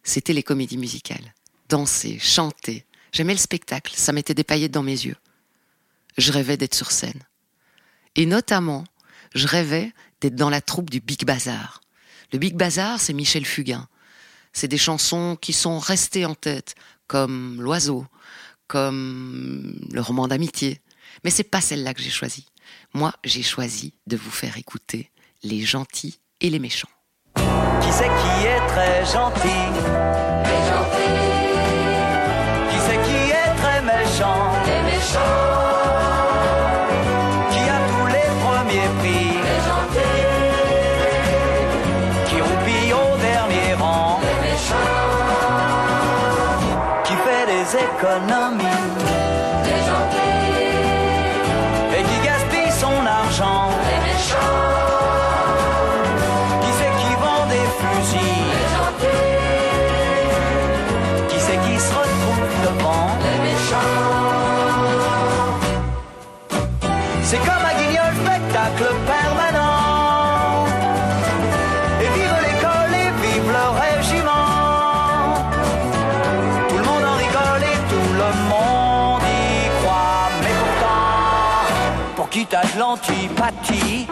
c'était 0.03 0.33
les 0.33 0.43
comédies 0.43 0.77
musicales. 0.77 1.33
Danser, 1.67 2.17
chanter. 2.19 2.85
J'aimais 3.11 3.33
le 3.33 3.39
spectacle, 3.39 3.93
ça 3.95 4.13
mettait 4.13 4.33
des 4.33 4.45
paillettes 4.45 4.71
dans 4.71 4.83
mes 4.83 5.05
yeux. 5.05 5.17
Je 6.17 6.31
rêvais 6.31 6.55
d'être 6.55 6.75
sur 6.75 6.91
scène. 6.91 7.21
Et 8.15 8.25
notamment, 8.25 8.85
je 9.35 9.47
rêvais 9.47 9.91
d'être 10.21 10.35
dans 10.35 10.49
la 10.49 10.61
troupe 10.61 10.89
du 10.89 11.01
Big 11.01 11.25
Bazar. 11.25 11.81
Le 12.31 12.39
Big 12.39 12.55
Bazar, 12.55 13.01
c'est 13.01 13.13
Michel 13.13 13.45
Fugain. 13.45 13.87
C'est 14.53 14.67
des 14.69 14.77
chansons 14.77 15.37
qui 15.39 15.51
sont 15.51 15.79
restées 15.79 16.25
en 16.25 16.35
tête, 16.35 16.75
comme 17.07 17.61
L'Oiseau, 17.61 18.05
comme 18.67 19.77
le 19.91 20.01
roman 20.01 20.29
d'amitié. 20.29 20.81
Mais 21.23 21.31
c'est 21.31 21.43
pas 21.43 21.61
celle-là 21.61 21.93
que 21.93 22.01
j'ai 22.01 22.09
choisie. 22.09 22.45
Moi, 22.93 23.13
j'ai 23.23 23.41
choisi 23.41 23.93
de 24.05 24.17
vous 24.17 24.31
faire 24.31 24.57
écouter 24.57 25.11
les 25.43 25.61
gentils 25.61 26.19
et 26.41 26.49
les 26.49 26.59
méchants. 26.59 26.89
Qui 27.35 27.89
c'est 27.89 28.03
qui 28.03 28.45
est 28.45 28.67
très 28.67 29.05
gentil? 29.05 29.47
Les 30.43 30.61
gentils. 30.69 31.21
Qui 32.69 32.77
c'est 32.85 33.01
qui 33.07 33.31
est 33.31 33.55
très 33.55 33.81
méchant? 33.81 34.51
Les 34.65 34.81
méchants. 34.91 35.39
Qui 37.51 37.61
a 37.69 37.79
tous 37.91 38.07
les 38.07 38.29
premiers 38.43 38.89
prix? 38.99 39.31
Les 39.47 39.61
gentils. 39.69 40.27
Qui 42.27 42.37
roupille 42.41 42.93
au 42.93 43.17
dernier 43.17 43.73
rang? 43.75 44.19
Les 44.21 44.37
méchants. 44.49 44.99
Qui 47.05 47.13
fait 47.13 47.45
des 47.45 47.65
économies? 47.77 48.30
Pour 83.35 83.51
qui 83.63 84.07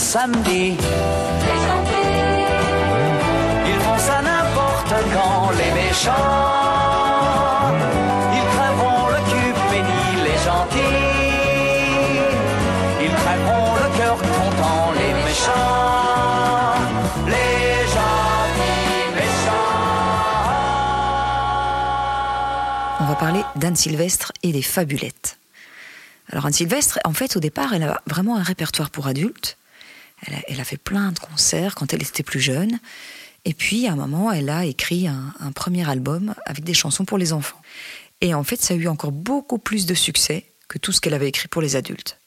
samedi. 0.00 0.76
Les 1.46 1.58
gentils. 1.66 2.46
Ils 3.70 3.80
font 3.84 3.98
ça 3.98 4.22
n'importe 4.22 4.94
quand, 5.12 5.50
les 5.60 5.72
méchants. 5.80 6.12
Ils 8.36 8.46
crèveront 8.54 9.06
le 9.14 9.20
cul 9.30 9.52
béni, 9.70 10.04
les 10.26 10.38
gentils. 10.48 11.06
Ils 13.04 13.14
crèveront 13.22 13.74
le 13.82 13.88
cœur 13.98 14.16
content, 14.16 14.84
les 15.00 15.12
méchants. 15.22 16.74
Les 17.26 17.62
gentils 17.96 19.08
méchants. 19.14 19.76
On 23.00 23.04
va 23.04 23.14
parler 23.16 23.42
d'Anne 23.56 23.76
Sylvestre 23.76 24.32
et 24.42 24.52
des 24.52 24.62
fabulettes. 24.62 25.36
Alors 26.32 26.46
Anne 26.46 26.52
Sylvestre, 26.52 26.98
en 27.04 27.12
fait, 27.12 27.36
au 27.36 27.40
départ, 27.40 27.74
elle 27.74 27.82
a 27.82 28.00
vraiment 28.06 28.36
un 28.36 28.42
répertoire 28.42 28.90
pour 28.90 29.06
adultes. 29.06 29.58
Elle 30.26 30.60
a, 30.60 30.64
fait 30.64 30.76
plein 30.76 31.12
de 31.12 31.18
concerts 31.18 31.74
quand 31.74 31.92
elle 31.94 32.02
était 32.02 32.22
plus 32.22 32.40
jeune. 32.40 32.78
Et 33.44 33.54
puis, 33.54 33.86
à 33.86 33.92
un 33.92 33.96
moment, 33.96 34.30
elle 34.30 34.50
a 34.50 34.64
écrit 34.64 35.08
un, 35.08 35.52
premier 35.54 35.88
album 35.88 36.34
avec 36.44 36.64
des 36.64 36.74
chansons 36.74 37.04
pour 37.04 37.18
les 37.18 37.32
enfants. 37.32 37.60
Et 38.20 38.34
en 38.34 38.44
fait, 38.44 38.60
ça 38.60 38.74
a 38.74 38.76
eu 38.76 38.88
encore 38.88 39.12
beaucoup 39.12 39.58
plus 39.58 39.86
de 39.86 39.94
succès 39.94 40.44
que 40.68 40.78
tout 40.78 40.92
ce 40.92 41.00
qu'elle 41.00 41.14
avait 41.14 41.28
écrit 41.28 41.48
pour 41.48 41.62
les 41.62 41.74
adultes. 41.76 42.18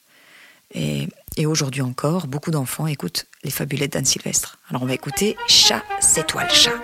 Et, 0.74 1.08
aujourd'hui 1.46 1.82
encore, 1.82 2.26
beaucoup 2.26 2.50
d'enfants 2.50 2.86
écoutent 2.86 3.26
les 3.44 3.50
fabulettes 3.50 3.92
d'Anne 3.92 4.04
Sylvestre. 4.04 4.58
Alors 4.70 4.82
on 4.82 4.86
va 4.86 4.94
écouter 4.94 5.36
Chat, 5.46 5.82
c'est 6.00 6.26
toi 6.26 6.44
le 6.44 6.54
chat. 6.54 6.80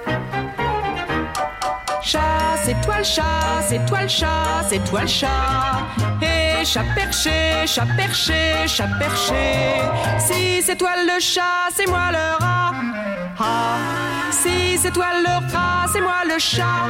Chat, 2.02 2.56
c'est 2.64 2.80
toi 2.82 2.98
le 2.98 3.04
chat, 3.04 3.64
c'est 3.68 3.86
toi 3.86 4.02
le 4.02 4.08
chat, 4.08 4.66
c'est 4.68 4.84
toi 4.84 5.02
le 5.02 5.08
chat. 5.08 6.29
Chat 6.64 6.84
perché, 6.94 7.66
chat 7.66 7.86
perché, 7.96 8.66
chat 8.66 8.88
perché. 8.98 9.80
Si 10.18 10.62
c'est 10.62 10.76
toi 10.76 10.90
le 10.96 11.20
chat, 11.20 11.70
c'est 11.74 11.86
moi 11.86 12.10
le 12.10 12.44
rat. 12.44 12.72
Si 14.30 14.78
c'est 14.78 14.90
toi 14.90 15.06
le 15.24 15.52
rat, 15.52 15.86
c'est 15.92 16.00
moi 16.00 16.22
le 16.26 16.38
chat. 16.38 16.86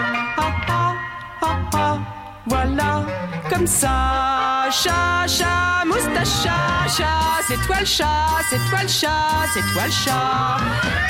Voilà, 2.46 3.04
comme 3.48 3.66
ça. 3.66 4.68
Chat, 4.70 5.26
chat, 5.26 5.84
moustache, 5.86 6.42
chat, 6.42 6.88
chat. 6.96 7.42
C'est 7.46 7.60
toi 7.66 7.76
le 7.80 7.86
chat, 7.86 8.06
c'est 8.48 8.58
toi 8.70 8.82
le 8.82 8.88
chat, 8.88 9.46
c'est 9.52 9.72
toi 9.72 9.84
le 9.86 9.90
chat. 9.90 10.56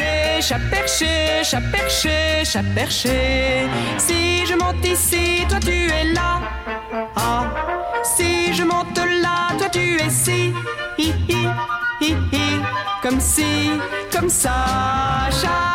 Et 0.00 0.40
chat 0.42 0.58
perché, 0.70 1.44
chat 1.44 1.60
perché, 1.72 2.44
chat 2.44 2.64
perché. 2.74 3.68
Si 3.98 4.46
je 4.46 4.54
monte 4.54 4.84
ici, 4.86 5.44
toi 5.48 5.58
tu 5.60 5.90
es 5.90 6.12
là. 6.12 6.59
Ah, 8.20 8.22
si 8.22 8.54
je 8.54 8.62
monte 8.64 8.98
là, 9.22 9.56
toi 9.58 9.68
tu 9.68 9.98
es 10.00 10.06
ici. 10.06 10.52
Hi, 10.98 11.12
hi, 11.28 11.48
hi, 12.00 12.16
hi. 12.32 12.60
Comme 13.02 13.20
si, 13.20 13.70
comme 14.12 14.28
ça. 14.28 15.28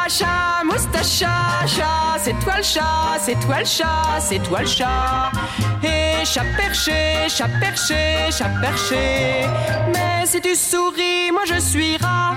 Chat, 0.07 0.63
moustache, 0.63 1.19
chat, 1.19 1.67
chat. 1.67 2.19
C'est 2.19 2.37
toi 2.39 2.57
le 2.57 2.63
chat, 2.63 3.19
c'est 3.19 3.39
toi 3.39 3.59
le 3.59 3.65
chat, 3.65 4.19
c'est 4.19 4.39
toi 4.39 4.61
le 4.61 4.67
chat. 4.67 5.31
Et 5.83 6.25
chat 6.25 6.45
perché, 6.57 7.27
chat 7.29 7.49
perché, 7.59 8.31
chat 8.31 8.49
perché. 8.61 9.45
Mais 9.93 10.25
si 10.25 10.41
tu 10.41 10.55
souris, 10.55 11.31
moi 11.31 11.43
je 11.45 11.59
suis 11.59 11.97
rat. 11.97 12.35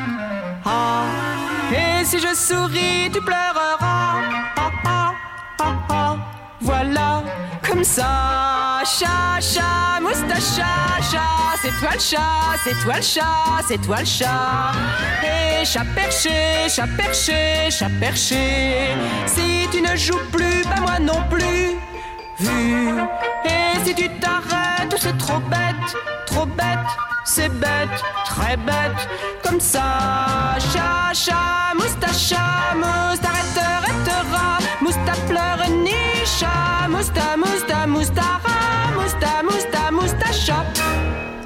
Ah, 0.64 1.05
et 1.73 2.05
si 2.05 2.18
je 2.18 2.35
souris, 2.35 3.11
tu 3.12 3.21
pleureras. 3.21 3.79
Ah, 4.57 4.71
ah, 4.85 5.12
ah, 5.61 5.75
ah. 5.90 6.16
Voilà, 6.61 7.23
comme 7.62 7.85
ça. 7.85 8.58
Chat, 8.88 9.40
chat, 9.40 10.01
moustache, 10.01 10.57
chat. 10.57 11.29
C'est 11.61 11.79
toi 11.79 11.90
le 11.92 12.01
chat, 12.01 12.57
c'est 12.64 12.83
toi 12.83 12.96
le 12.96 13.03
chat, 13.03 13.24
c'est 13.68 13.79
toi 13.83 13.98
le 14.01 14.07
chat. 14.07 14.72
Et 15.22 15.64
chat 15.64 15.85
perché, 15.94 16.68
chat 16.70 16.87
perché, 16.96 17.70
chat 17.70 17.90
perché. 18.01 18.94
Si 19.27 19.68
tu 19.70 19.83
ne 19.83 19.94
joues 19.94 20.24
plus, 20.33 20.62
pas 20.62 20.81
moi 20.81 20.98
non 21.01 21.22
plus. 21.29 21.77
Vu. 22.38 22.94
Et 23.44 23.85
si 23.85 23.94
tu 23.94 24.09
t'arrêtes, 24.20 24.96
c'est 24.98 25.18
trop 25.18 25.40
bête, 25.40 25.96
trop 26.27 26.46
bête. 26.46 26.88
C'est 27.24 27.51
bête, 27.51 28.03
très 28.24 28.57
bête, 28.57 29.09
comme 29.42 29.61
ça. 29.61 30.57
Chat, 30.72 31.12
chat, 31.12 31.74
moustache, 31.74 32.29
chat, 32.31 32.74
mousse, 32.74 33.20
t'arrête, 33.20 33.59
arrêtera. 33.59 34.59
Mousta 34.81 35.12
pleure, 35.29 35.68
ni 35.85 36.24
chat, 36.24 36.88
mousta, 36.88 37.37
mousta, 37.37 37.38
moustara, 37.38 37.87
mousta, 37.87 37.87
mousta, 37.87 37.87
moustacha. 37.87 38.58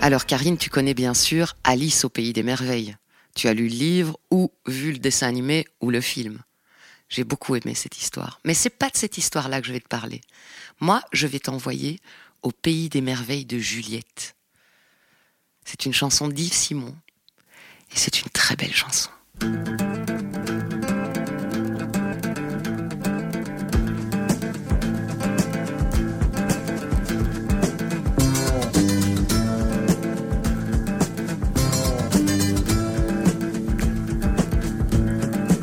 Alors 0.03 0.27
Karine, 0.27 0.59
tu 0.59 0.69
connais 0.69 0.95
bien 0.95 1.15
sûr 1.15 1.55
Alice 1.63 2.05
au 2.05 2.09
pays 2.09 2.33
des 2.33 2.43
merveilles. 2.43 2.97
Tu 3.37 3.47
as 3.47 3.55
lu 3.55 3.69
le 3.69 3.75
livre 3.75 4.19
ou 4.33 4.51
vu 4.67 4.91
le 4.91 4.99
dessin 4.99 5.29
animé 5.29 5.65
ou 5.81 5.91
le 5.91 6.01
film. 6.01 6.43
J'ai 7.09 7.23
beaucoup 7.23 7.55
aimé 7.55 7.77
cette 7.77 7.97
histoire. 7.97 8.41
Mais 8.45 8.53
c'est 8.53 8.69
pas 8.69 8.91
de 8.91 8.97
cette 8.97 9.17
histoire-là 9.17 9.61
que 9.61 9.69
je 9.69 9.73
vais 9.73 9.79
te 9.79 9.87
parler. 9.87 10.21
Moi, 10.81 11.03
je 11.13 11.29
vais 11.29 11.39
t'envoyer 11.39 12.01
au 12.43 12.51
pays 12.51 12.89
des 12.89 13.01
merveilles 13.01 13.45
de 13.45 13.59
Juliette. 13.59 14.35
C'est 15.65 15.87
une 15.87 15.95
chanson 15.95 16.27
d'Yves 16.27 16.53
Simon. 16.53 16.97
Et 17.95 17.97
c'est 17.97 18.23
une 18.23 18.31
très 18.31 18.57
belle 18.57 18.75
chanson. 18.75 19.11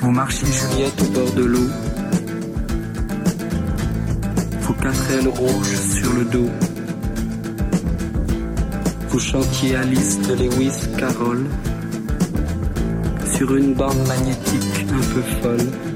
Vous 0.09 0.15
marchiez 0.15 0.47
Juliette 0.47 0.99
au 1.03 1.11
bord 1.11 1.31
de 1.33 1.43
l'eau. 1.43 1.69
Vos 4.61 4.73
quatre 4.73 5.11
ailes 5.11 5.27
rouges 5.27 5.75
sur 5.77 6.11
le 6.13 6.25
dos. 6.25 6.49
Vous 9.09 9.19
chantiez 9.19 9.75
Alice 9.75 10.19
de 10.27 10.33
Lewis 10.33 10.73
Carroll 10.97 11.45
sur 13.35 13.55
une 13.55 13.75
bande 13.75 14.07
magnétique 14.07 14.87
un 14.91 15.13
peu 15.13 15.21
folle. 15.43 15.88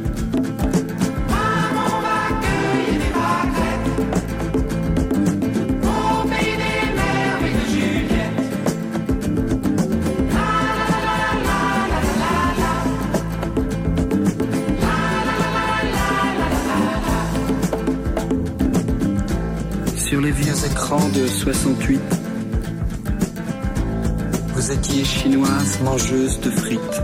Vieux 20.53 20.65
écrans 20.65 21.09
de 21.09 21.27
68, 21.27 22.01
vous 24.55 24.71
étiez 24.71 25.03
chinoise 25.03 25.79
mangeuse 25.83 26.39
de 26.41 26.49
frites. 26.49 27.01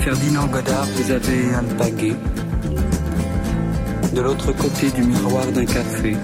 Ferdinand 0.00 0.46
Godard 0.46 0.86
vous 0.96 1.10
avez 1.10 1.54
alpagué 1.54 2.14
de 4.14 4.20
l'autre 4.20 4.52
côté 4.52 4.90
du 4.90 5.02
miroir 5.02 5.46
d'un 5.52 5.64
café. 5.64 6.16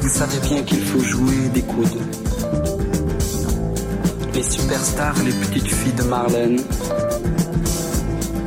Vous 0.00 0.08
savez 0.08 0.38
bien 0.48 0.62
qu'il 0.62 0.80
faut 0.80 1.00
jouer 1.00 1.48
des 1.52 1.62
coudes. 1.62 2.00
Les 4.32 4.42
superstars, 4.42 5.16
les 5.24 5.32
petites 5.32 5.66
filles 5.66 5.92
de 5.94 6.04
Marlène, 6.04 6.60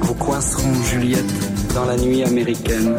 vous 0.01 0.13
coinceront 0.13 0.73
Juliette 0.85 1.73
dans 1.75 1.83
la 1.83 1.97
nuit 1.97 2.23
américaine. 2.23 2.95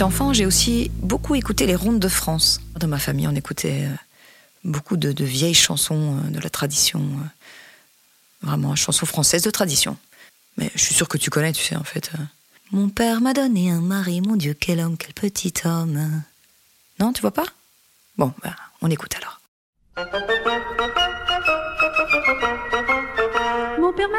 Enfant, 0.00 0.32
j'ai 0.32 0.46
aussi 0.46 0.92
beaucoup 0.94 1.34
écouté 1.34 1.66
les 1.66 1.74
rondes 1.74 1.98
de 1.98 2.08
France. 2.08 2.60
Dans 2.76 2.86
ma 2.86 2.98
famille, 2.98 3.26
on 3.26 3.34
écoutait 3.34 3.84
euh, 3.84 3.94
beaucoup 4.62 4.96
de, 4.96 5.24
vieilles 5.24 5.54
chansons 5.54 6.18
euh, 6.18 6.30
de 6.30 6.38
la 6.38 6.50
tradition, 6.50 7.00
euh, 7.00 8.46
vraiment 8.46 8.76
chansons 8.76 9.06
françaises 9.06 9.42
de 9.42 9.50
tradition. 9.50 9.96
Mais 10.56 10.70
je 10.76 10.84
suis 10.84 10.94
sûre 10.94 11.08
que 11.08 11.18
tu 11.18 11.30
connais, 11.30 11.52
tu 11.52 11.64
sais, 11.64 11.74
en 11.74 11.82
fait. 11.82 12.12
Mon 12.70 12.88
père 12.88 13.20
m'a 13.20 13.32
donné 13.34 13.70
un 13.70 13.80
mari, 13.80 14.20
mon 14.20 14.36
Dieu, 14.36 14.54
quel 14.54 14.78
homme, 14.78 14.96
quel 14.96 15.14
petit 15.14 15.52
homme. 15.64 16.22
Non, 17.00 17.12
tu 17.12 17.20
vois 17.20 17.34
pas? 17.34 17.46
Bon, 18.16 18.32
bah, 18.42 18.54
on 18.80 18.90
écoute 18.90 19.14
alors. 19.16 19.40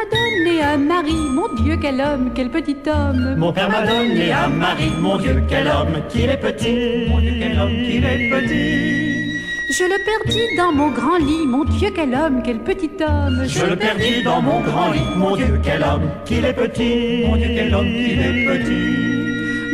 M'a 0.00 0.16
donné 0.16 0.62
un 0.62 0.76
mari, 0.76 1.14
mon 1.14 1.48
Dieu, 1.62 1.76
quel 1.80 2.00
homme, 2.00 2.30
quel 2.34 2.50
petit 2.50 2.76
homme. 2.86 3.36
Mon 3.36 3.52
père 3.52 3.70
m'a 3.70 3.86
donné 3.86 4.32
un 4.32 4.48
mari, 4.48 4.90
mon 4.98 5.16
Dieu, 5.18 5.42
quel 5.48 5.66
homme 5.66 6.02
qu'il 6.08 6.30
est 6.30 6.36
petit, 6.36 7.08
mon 7.08 7.18
Dieu, 7.20 7.32
quel 7.38 7.58
homme 7.58 7.70
qu'il 7.70 8.04
est 8.04 8.30
petit. 8.30 9.20
Je 9.72 9.84
le 9.84 9.98
perdis 10.04 10.56
dans 10.56 10.72
mon 10.72 10.90
grand 10.90 11.16
lit, 11.18 11.46
mon 11.46 11.64
Dieu, 11.64 11.90
quel 11.94 12.14
homme, 12.14 12.42
quel 12.44 12.58
petit 12.58 12.90
homme. 13.00 13.44
Je 13.46 13.64
le 13.64 13.76
perdis 13.76 14.22
dans 14.22 14.42
mon 14.42 14.60
grand 14.60 14.90
lit, 14.90 15.00
mon 15.16 15.36
Dieu, 15.36 15.60
quel 15.62 15.82
homme 15.82 16.10
qu'il 16.24 16.44
est 16.44 16.52
petit, 16.52 17.24
mon 17.26 17.36
Dieu, 17.36 17.48
quel 17.54 17.74
homme 17.74 17.86
qu'il 17.86 18.20
est 18.20 18.46
petit. 18.46 19.10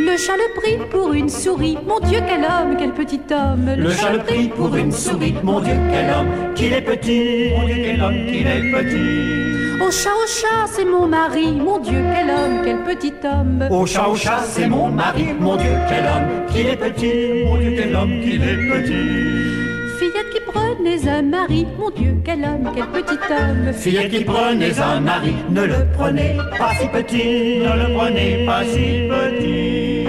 Le 0.08 0.16
chat 0.16 0.36
le 0.36 0.60
prit 0.60 0.78
pour 0.90 1.12
une 1.12 1.28
souris, 1.28 1.76
mon 1.86 2.00
Dieu, 2.00 2.20
quel 2.26 2.44
homme, 2.44 2.76
quel 2.78 2.92
petit 2.92 3.20
homme. 3.30 3.70
Le 3.76 3.90
chat 3.90 4.12
le 4.12 4.18
prit 4.18 4.48
pour 4.48 4.74
une 4.74 4.92
souris, 4.92 5.34
mon 5.42 5.60
Dieu, 5.60 5.74
quel 5.90 6.10
homme 6.10 6.54
qu'il 6.54 6.72
est 6.72 6.82
petit, 6.82 7.50
mon 7.56 7.66
Dieu, 7.66 7.76
quel 7.84 8.02
homme 8.02 8.26
qu'il 8.26 8.46
est 8.46 8.72
petit. 8.72 9.45
Au 9.86 9.90
chat, 9.92 10.10
au 10.16 10.26
chat, 10.26 10.66
c'est 10.66 10.84
mon 10.84 11.06
mari, 11.06 11.52
mon 11.52 11.78
Dieu, 11.78 12.02
quel 12.12 12.28
homme, 12.28 12.62
quel 12.64 12.82
petit 12.82 13.14
homme. 13.22 13.68
Au 13.70 13.86
chat, 13.86 14.08
au 14.08 14.16
chat, 14.16 14.42
c'est 14.44 14.66
mon 14.66 14.90
mari, 14.90 15.32
mon 15.38 15.54
Dieu, 15.54 15.70
quel 15.88 16.04
homme 16.04 16.46
qu'il 16.50 16.66
est 16.66 16.76
petit, 16.76 17.44
mon 17.44 17.56
Dieu, 17.56 17.72
quel 17.76 17.94
homme 17.94 18.20
qu'il 18.20 18.42
est 18.42 18.56
petit. 18.68 19.96
Fillette 19.96 20.30
qui 20.32 20.40
prenait 20.40 21.08
un 21.08 21.22
mari, 21.22 21.68
mon 21.78 21.90
Dieu, 21.90 22.20
quel 22.24 22.44
homme, 22.44 22.72
quel 22.74 22.88
petit 22.88 23.32
homme. 23.32 23.72
Fillette 23.72 24.10
qui 24.10 24.24
prenez 24.24 24.76
un 24.76 24.98
mari, 24.98 25.36
ne 25.50 25.62
le 25.62 25.86
prenez 25.96 26.36
pas 26.58 26.74
si 26.80 26.88
petit, 26.88 27.58
ne 27.60 27.86
le 27.86 27.96
prenez 27.96 28.44
pas 28.44 28.64
si 28.64 29.06
petit. 29.08 30.08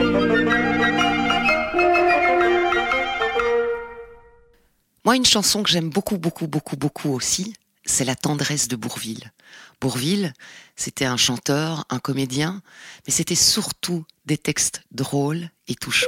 Moi, 5.05 5.15
une 5.15 5.25
chanson 5.25 5.61
que 5.61 5.69
j'aime 5.69 5.89
beaucoup, 5.89 6.17
beaucoup, 6.17 6.47
beaucoup, 6.47 6.77
beaucoup 6.77 7.13
aussi, 7.13 7.53
c'est 7.85 8.05
La 8.05 8.15
tendresse 8.15 8.67
de 8.67 8.75
Bourville. 8.75 9.31
Bourville, 9.79 10.33
c'était 10.75 11.05
un 11.05 11.17
chanteur, 11.17 11.85
un 11.89 11.99
comédien, 11.99 12.61
mais 13.05 13.13
c'était 13.13 13.35
surtout 13.35 14.05
des 14.25 14.37
textes 14.37 14.81
drôles 14.91 15.49
et 15.67 15.75
touchants. 15.75 16.07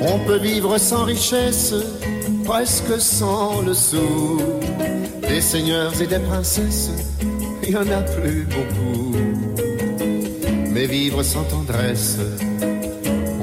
On 0.00 0.18
peut 0.20 0.38
vivre 0.38 0.78
sans 0.78 1.04
richesse, 1.04 1.74
presque 2.44 2.98
sans 3.00 3.60
le 3.60 3.74
sou. 3.74 4.40
Des 5.20 5.42
seigneurs 5.42 6.00
et 6.00 6.06
des 6.06 6.18
princesses, 6.18 6.90
il 7.62 7.70
y 7.70 7.76
en 7.76 7.90
a 7.90 8.00
plus 8.02 8.46
beaucoup. 8.46 9.14
Mais 10.70 10.86
vivre 10.86 11.22
sans 11.22 11.44
tendresse, 11.44 12.18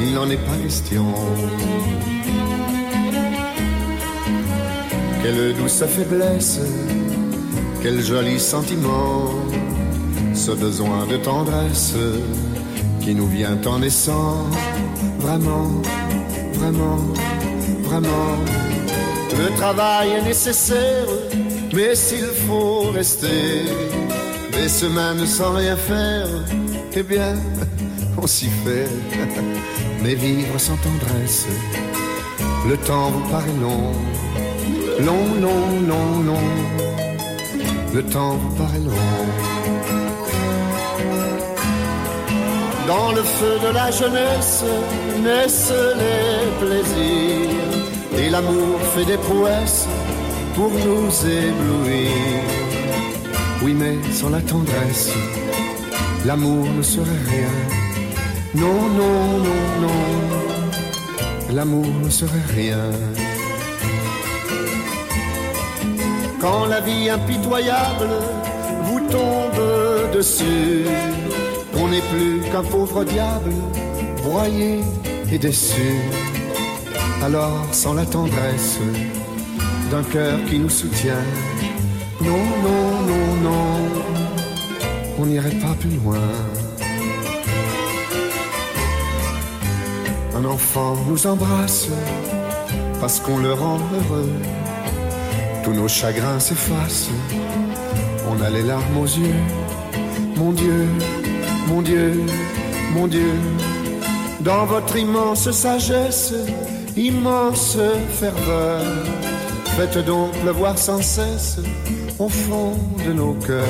il 0.00 0.14
n'en 0.14 0.28
est 0.30 0.36
pas 0.36 0.56
question. 0.62 1.06
Quelle 5.22 5.54
douce 5.54 5.84
faiblesse, 5.86 6.60
quel 7.82 8.00
joli 8.00 8.38
sentiment, 8.38 9.30
ce 10.34 10.52
besoin 10.52 11.06
de 11.06 11.16
tendresse 11.16 11.94
qui 13.00 13.14
nous 13.14 13.26
vient 13.26 13.58
en 13.66 13.78
naissant, 13.80 14.46
vraiment, 15.18 15.82
vraiment, 16.54 16.98
vraiment. 17.82 18.36
Le 19.38 19.54
travail 19.56 20.10
est 20.10 20.22
nécessaire, 20.22 21.06
mais 21.74 21.94
s'il 21.94 22.30
faut 22.46 22.90
rester 22.92 23.64
des 24.52 24.68
semaines 24.68 25.26
sans 25.26 25.52
rien 25.54 25.76
faire, 25.76 26.28
eh 26.94 27.02
bien, 27.02 27.34
on 28.22 28.26
s'y 28.26 28.46
fait. 28.46 28.88
Mais 30.06 30.14
vivre 30.14 30.56
sans 30.56 30.76
tendresse, 30.76 31.48
Le 32.68 32.76
temps 32.76 33.10
vous 33.10 33.28
paraît 33.28 33.58
long, 33.60 33.90
long, 35.00 35.26
long, 35.40 35.64
long, 35.88 36.22
long. 36.22 36.48
Le 37.92 38.04
temps 38.04 38.36
vous 38.36 38.54
paraît 38.54 38.84
long. 38.86 39.26
Dans 42.86 43.10
le 43.18 43.22
feu 43.24 43.58
de 43.66 43.74
la 43.74 43.90
jeunesse 43.90 44.62
naissent 45.24 45.72
les 46.02 46.64
plaisirs 46.64 48.16
et 48.16 48.30
l'amour 48.30 48.78
fait 48.94 49.06
des 49.06 49.18
prouesses 49.18 49.88
pour 50.54 50.70
nous 50.70 51.10
éblouir. 51.26 52.10
Oui, 53.60 53.74
mais 53.74 53.96
sans 54.12 54.30
la 54.30 54.40
tendresse, 54.40 55.10
l'amour 56.24 56.64
ne 56.76 56.82
serait 56.82 57.22
rien. 57.28 57.85
Non, 58.58 58.88
non, 58.88 59.38
non, 59.46 59.62
non, 59.82 61.54
l'amour 61.54 61.86
ne 62.02 62.08
serait 62.08 62.48
rien. 62.54 62.90
Quand 66.40 66.64
la 66.64 66.80
vie 66.80 67.10
impitoyable 67.10 68.08
vous 68.84 69.00
tombe 69.10 70.10
dessus, 70.14 70.86
on 71.74 71.88
n'est 71.88 72.06
plus 72.12 72.40
qu'un 72.50 72.62
pauvre 72.62 73.04
diable, 73.04 73.52
broyé 74.22 74.80
et 75.30 75.38
déçu. 75.38 76.00
Alors, 77.22 77.62
sans 77.72 77.92
la 77.92 78.06
tendresse 78.06 78.78
d'un 79.90 80.02
cœur 80.02 80.38
qui 80.48 80.58
nous 80.58 80.70
soutient, 80.70 81.24
non, 82.22 82.44
non, 82.64 83.00
non, 83.10 83.50
non, 83.50 83.66
on 85.18 85.26
n'irait 85.26 85.60
pas 85.60 85.74
plus 85.78 85.96
loin. 86.02 86.16
Un 90.36 90.44
enfant 90.44 90.96
nous 91.08 91.26
embrasse 91.26 91.88
parce 93.00 93.20
qu'on 93.20 93.38
le 93.38 93.54
rend 93.54 93.78
heureux. 93.94 94.32
Tous 95.64 95.72
nos 95.72 95.88
chagrins 95.88 96.38
s'effacent, 96.38 97.08
on 98.28 98.42
a 98.42 98.50
les 98.50 98.62
larmes 98.62 98.98
aux 98.98 99.06
yeux. 99.06 99.40
Mon 100.36 100.52
Dieu, 100.52 100.88
mon 101.68 101.80
Dieu, 101.80 102.20
mon 102.92 103.06
Dieu, 103.06 103.32
dans 104.40 104.66
votre 104.66 104.94
immense 104.98 105.50
sagesse, 105.52 106.34
immense 106.98 107.78
ferveur, 108.20 108.82
faites 109.76 110.04
donc 110.04 110.32
pleuvoir 110.42 110.76
sans 110.76 111.00
cesse 111.00 111.60
au 112.18 112.28
fond 112.28 112.74
de 113.06 113.12
nos 113.14 113.32
cœurs 113.32 113.64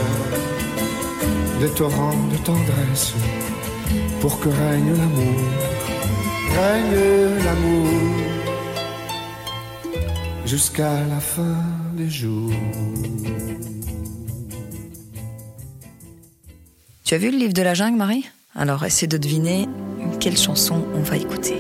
des 1.61 1.71
torrents 1.71 2.19
de 2.33 2.37
tendresse 2.39 3.15
pour 4.21 4.41
que 4.41 4.49
règne 4.49 4.97
l'amour, 4.99 5.41
règne 6.57 7.45
l'amour 7.45 7.91
jusqu'à 10.45 11.05
la 11.09 11.21
fin 11.21 11.57
des 11.95 12.09
jours. 12.09 12.53
Tu 17.05 17.15
as 17.15 17.19
vu 17.19 17.31
le 17.31 17.39
livre 17.39 17.53
de 17.53 17.63
la 17.63 17.75
jungle, 17.75 17.99
Marie? 17.99 18.25
Alors 18.55 18.85
essaie 18.85 19.07
de 19.07 19.19
deviner 19.19 19.69
quelle 20.19 20.37
chanson 20.37 20.85
on 20.95 21.01
va 21.01 21.17
écouter. 21.17 21.59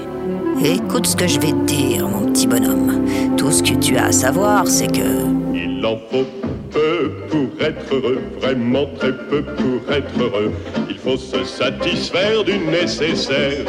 Écoute 0.64 1.06
ce 1.06 1.16
que 1.16 1.28
je 1.28 1.38
vais 1.40 1.52
te 1.52 1.64
dire, 1.66 2.08
mon 2.08 2.32
petit 2.32 2.46
bonhomme. 2.46 3.04
Tout 3.36 3.50
ce 3.50 3.62
que 3.62 3.74
tu 3.74 3.96
as 3.96 4.06
à 4.06 4.12
savoir, 4.12 4.66
c'est 4.66 4.86
que... 4.86 5.26
Il 5.54 5.84
en 5.84 5.98
faut 6.10 6.26
peu 6.70 7.12
pour 7.28 7.48
être 7.60 7.94
heureux, 7.94 8.22
vraiment 8.40 8.86
très 8.98 9.12
peu 9.28 9.42
pour 9.42 9.92
être 9.92 10.18
heureux. 10.18 10.52
Il 10.88 10.98
faut 10.98 11.16
se 11.16 11.44
satisfaire 11.44 12.42
du 12.44 12.58
nécessaire. 12.58 13.64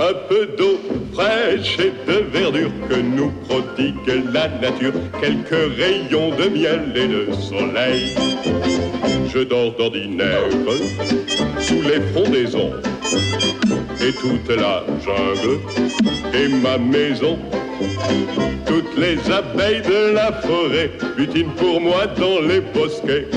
Un 0.00 0.12
peu 0.28 0.46
d'eau 0.58 0.80
fraîche 1.12 1.78
et 1.78 1.92
de 2.10 2.24
verdure 2.32 2.70
que 2.88 2.96
nous 2.96 3.30
prodigue 3.48 4.24
la 4.32 4.48
nature. 4.48 4.92
Quelques 5.20 5.76
rayons 5.76 6.30
de 6.30 6.48
miel 6.48 6.92
et 6.96 7.06
de 7.06 7.32
soleil. 7.32 8.14
Je 9.32 9.38
dors 9.40 9.72
d'ordinaire 9.76 10.48
sous 11.60 11.80
les 11.82 12.00
frondaisons 12.12 12.72
et 14.00 14.12
toute 14.12 14.56
la 14.56 14.82
jungle 15.04 15.60
et 16.34 16.48
ma 16.48 16.76
maison. 16.76 17.38
Toutes 18.66 18.98
les 18.98 19.18
abeilles 19.30 19.82
de 19.82 20.12
la 20.12 20.32
forêt 20.32 20.90
butinent 21.16 21.54
pour 21.56 21.80
moi 21.80 22.06
dans 22.18 22.40
les 22.40 22.60
bosquets. 22.60 23.28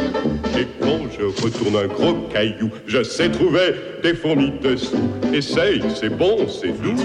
Et 0.59 0.65
quand 0.81 1.01
je 1.15 1.25
retourne 1.43 1.75
un 1.75 1.87
gros 1.87 2.13
caillou, 2.33 2.71
je 2.87 3.03
sais 3.03 3.29
trouver 3.29 3.75
des 4.01 4.15
fourmis 4.15 4.53
dessous. 4.63 4.97
Essaye, 5.31 5.83
c'est 5.93 6.09
bon, 6.09 6.47
c'est 6.47 6.73
doux. 6.81 6.95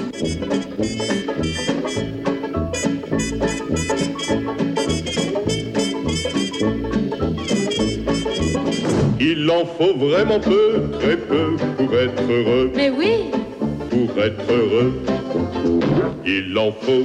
Il 9.20 9.50
en 9.50 9.66
faut 9.66 9.96
vraiment 9.98 10.40
peu, 10.40 10.84
très 10.98 11.18
peu 11.18 11.56
pour 11.76 11.94
être 11.94 12.22
heureux. 12.30 12.70
Mais 12.74 12.88
oui, 12.88 13.26
pour 13.90 14.22
être 14.22 14.50
heureux. 14.50 14.94
Il 16.24 16.56
en 16.56 16.72
faut 16.72 17.04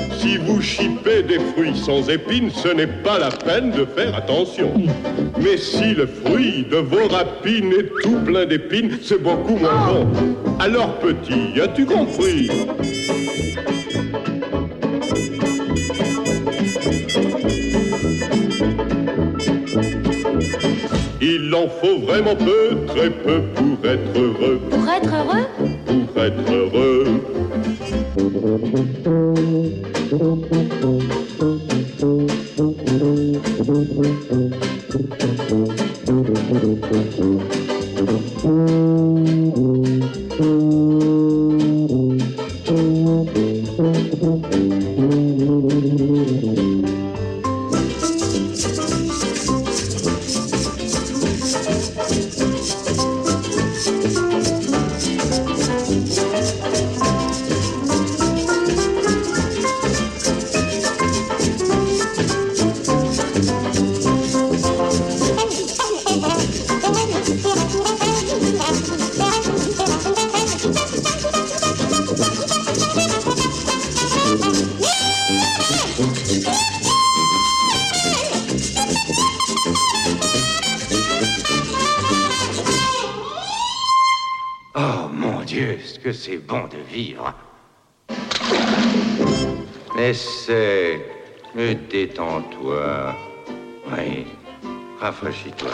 Si 0.21 0.37
vous 0.37 0.61
chipez 0.61 1.23
des 1.23 1.39
fruits 1.39 1.75
sans 1.75 2.07
épines, 2.07 2.51
ce 2.51 2.67
n'est 2.67 2.85
pas 2.85 3.17
la 3.17 3.29
peine 3.29 3.71
de 3.71 3.85
faire 3.85 4.15
attention. 4.15 4.71
Mais 5.41 5.57
si 5.57 5.95
le 5.95 6.05
fruit 6.05 6.63
de 6.69 6.77
vos 6.77 7.07
rapines 7.07 7.73
est 7.73 7.89
tout 8.03 8.19
plein 8.23 8.45
d'épines, 8.45 8.99
c'est 9.01 9.19
beaucoup 9.19 9.55
moins 9.55 9.87
bon. 9.87 10.07
Alors 10.59 10.99
petit, 10.99 11.59
as-tu 11.59 11.87
compris? 11.87 12.51
Il 21.19 21.51
en 21.55 21.67
faut 21.67 21.99
vraiment 22.05 22.35
peu, 22.35 22.85
très 22.85 23.09
peu 23.09 23.41
pour 23.55 23.89
être 23.89 24.19
heureux. 24.19 24.61
pour 24.69 24.87
être 24.87 25.13
heureux, 25.15 25.47
Pour 26.13 26.23
être 26.23 26.51
heureux. 26.53 27.40
Oh 28.43 29.61
c'est 86.13 86.37
bon 86.37 86.67
de 86.67 86.77
vivre. 86.77 87.33
Essaie, 89.97 91.05
détends-toi. 91.89 93.15
Oui, 93.87 94.25
rafraîchis-toi. 94.99 95.71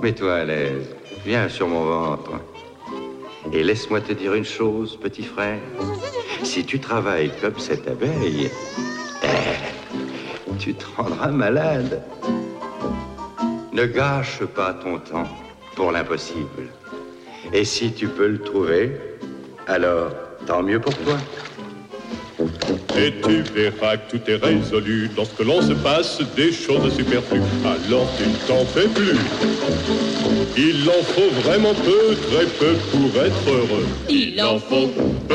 Mets-toi 0.00 0.34
à 0.34 0.44
l'aise. 0.44 0.94
Viens 1.24 1.48
sur 1.48 1.68
mon 1.68 1.84
ventre. 1.84 2.32
Et 3.52 3.62
laisse-moi 3.62 4.00
te 4.00 4.12
dire 4.12 4.34
une 4.34 4.44
chose, 4.44 4.98
petit 5.00 5.22
frère. 5.22 5.60
Si 6.42 6.64
tu 6.64 6.80
travailles 6.80 7.32
comme 7.40 7.58
cette 7.58 7.86
abeille, 7.88 8.50
eh, 9.22 10.56
tu 10.58 10.74
te 10.74 10.84
rendras 10.96 11.28
malade. 11.28 12.02
Ne 13.72 13.86
gâche 13.86 14.44
pas 14.44 14.74
ton 14.74 14.98
temps 14.98 15.28
pour 15.76 15.92
l'impossible. 15.92 16.68
Et 17.52 17.64
si 17.64 17.92
tu 17.92 18.08
peux 18.08 18.28
le 18.28 18.40
trouver, 18.40 19.11
alors 19.66 20.10
tant 20.46 20.62
mieux 20.62 20.80
pour 20.80 20.94
toi. 20.98 21.18
Et 22.96 23.12
tu 23.22 23.42
verras 23.54 23.96
que 23.96 24.16
tout 24.16 24.30
est 24.30 24.36
résolu 24.36 25.10
lorsque 25.16 25.40
l'on 25.40 25.62
se 25.62 25.72
passe 25.72 26.20
des 26.36 26.52
choses 26.52 26.94
superflues. 26.94 27.40
Alors 27.64 28.08
tu 28.16 28.28
ne 28.28 28.36
t'en 28.46 28.64
fais 28.66 28.88
plus. 28.88 29.18
Il 30.56 30.88
en 30.88 31.02
faut 31.02 31.30
vraiment 31.42 31.74
peu, 31.74 32.14
très 32.30 32.46
peu 32.46 32.74
pour 32.90 33.22
être 33.22 33.48
heureux. 33.48 33.86
Il 34.08 34.40
en 34.42 34.58
faut 34.58 34.88
peu 35.28 35.34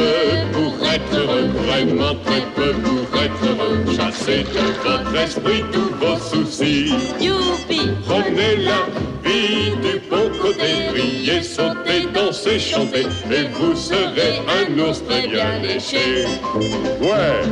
pour 0.53 0.87
être 0.87 1.15
heureux, 1.15 1.47
vraiment 1.65 2.15
très 2.25 2.41
peu 2.55 2.73
pour 2.73 3.21
être 3.21 3.43
heureux. 3.43 3.79
Chassez 3.95 4.43
de 4.43 4.87
votre 4.87 5.15
esprit 5.19 5.63
tous 5.71 5.93
vos 5.99 6.17
soucis. 6.17 6.93
Youpi 7.19 7.89
Prenez 8.07 8.57
la 8.57 8.85
vie 9.23 9.71
du 9.81 9.99
bon 10.09 10.29
côté, 10.41 10.89
riez, 10.93 11.41
sautez, 11.41 12.07
dansez, 12.13 12.59
chantez, 12.59 13.07
et 13.31 13.47
vous 13.53 13.75
serez 13.75 14.39
un 14.47 14.79
ours 14.79 15.03
très 15.07 15.27
bien 15.27 15.59
léché. 15.61 16.25
Ouais, 16.99 17.43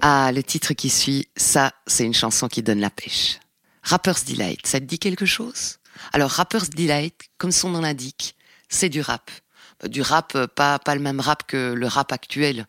Ah, 0.00 0.30
le 0.32 0.42
titre 0.42 0.72
qui 0.74 0.88
suit, 0.88 1.28
ça, 1.36 1.72
c'est 1.86 2.04
une 2.04 2.14
chanson 2.14 2.48
qui 2.48 2.62
donne 2.62 2.80
la 2.80 2.90
pêche. 2.90 3.38
Rapper's 3.82 4.24
Delight, 4.24 4.66
ça 4.66 4.80
te 4.80 4.84
dit 4.84 4.98
quelque 4.98 5.26
chose? 5.26 5.78
Alors, 6.12 6.30
Rapper's 6.30 6.70
Delight, 6.70 7.14
comme 7.38 7.52
son 7.52 7.70
nom 7.70 7.80
l'indique, 7.80 8.36
c'est 8.68 8.88
du 8.88 9.00
rap. 9.00 9.30
Du 9.84 10.02
rap, 10.02 10.32
euh, 10.34 10.46
pas, 10.46 10.78
pas 10.78 10.94
le 10.94 11.00
même 11.00 11.20
rap 11.20 11.46
que 11.46 11.74
le 11.74 11.86
rap 11.86 12.12
actuel. 12.12 12.66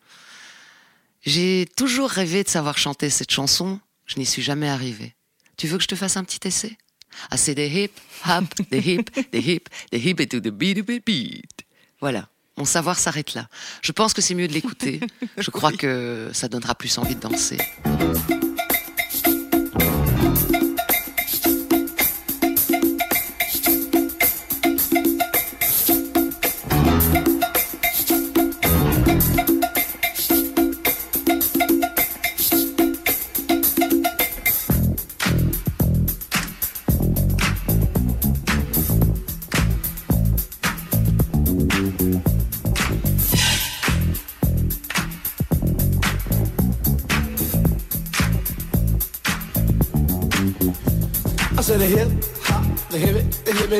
J'ai 1.21 1.67
toujours 1.75 2.09
rêvé 2.09 2.43
de 2.43 2.49
savoir 2.49 2.77
chanter 2.77 3.09
cette 3.09 3.31
chanson, 3.31 3.79
je 4.05 4.17
n'y 4.19 4.25
suis 4.25 4.41
jamais 4.41 4.69
arrivé. 4.69 5.15
Tu 5.57 5.67
veux 5.67 5.77
que 5.77 5.83
je 5.83 5.87
te 5.87 5.95
fasse 5.95 6.17
un 6.17 6.23
petit 6.23 6.45
essai? 6.47 6.77
Ah, 7.30 7.38
c'est 7.38 7.55
des 7.55 7.68
hip, 7.68 7.91
hop, 8.28 8.45
des 8.72 8.80
hip, 8.80 9.09
des 9.32 9.39
hip, 9.39 9.70
des 9.91 9.99
hip 9.99 10.15
et 10.20 10.28
to 10.28 10.39
the 10.39 10.49
beat, 10.49 10.86
beat, 10.86 11.05
beat. 11.05 11.65
Voilà. 11.99 12.28
Mon 12.57 12.65
savoir 12.65 12.97
s'arrête 12.97 13.36
là. 13.36 13.47
Je 13.84 13.91
pense 13.91 14.13
que 14.13 14.22
c'est 14.22 14.34
mieux 14.34 14.47
de 14.47 14.53
l'écouter. 14.53 14.99
Je 15.38 15.51
crois 15.51 15.72
que 15.72 16.32
ça 16.34 16.47
donnera 16.47 16.74
plus 16.74 16.97
envie 16.97 17.15
de 17.15 17.20
danser. 17.20 17.57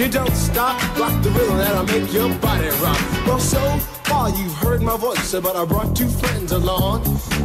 You 0.00 0.08
don't 0.08 0.34
stop, 0.34 0.80
rock 0.98 1.22
the 1.22 1.28
rhythm 1.28 1.58
that'll 1.58 1.84
make 1.84 2.10
your 2.10 2.34
body 2.36 2.70
rock. 2.80 3.26
Well, 3.26 3.38
so 3.38 3.60
far 4.08 4.30
you've 4.30 4.54
heard 4.54 4.80
my 4.80 4.96
voice, 4.96 5.32
but 5.32 5.54
I 5.54 5.66
brought 5.66 5.94
two 5.94 6.08
friends 6.08 6.52
along. 6.52 7.04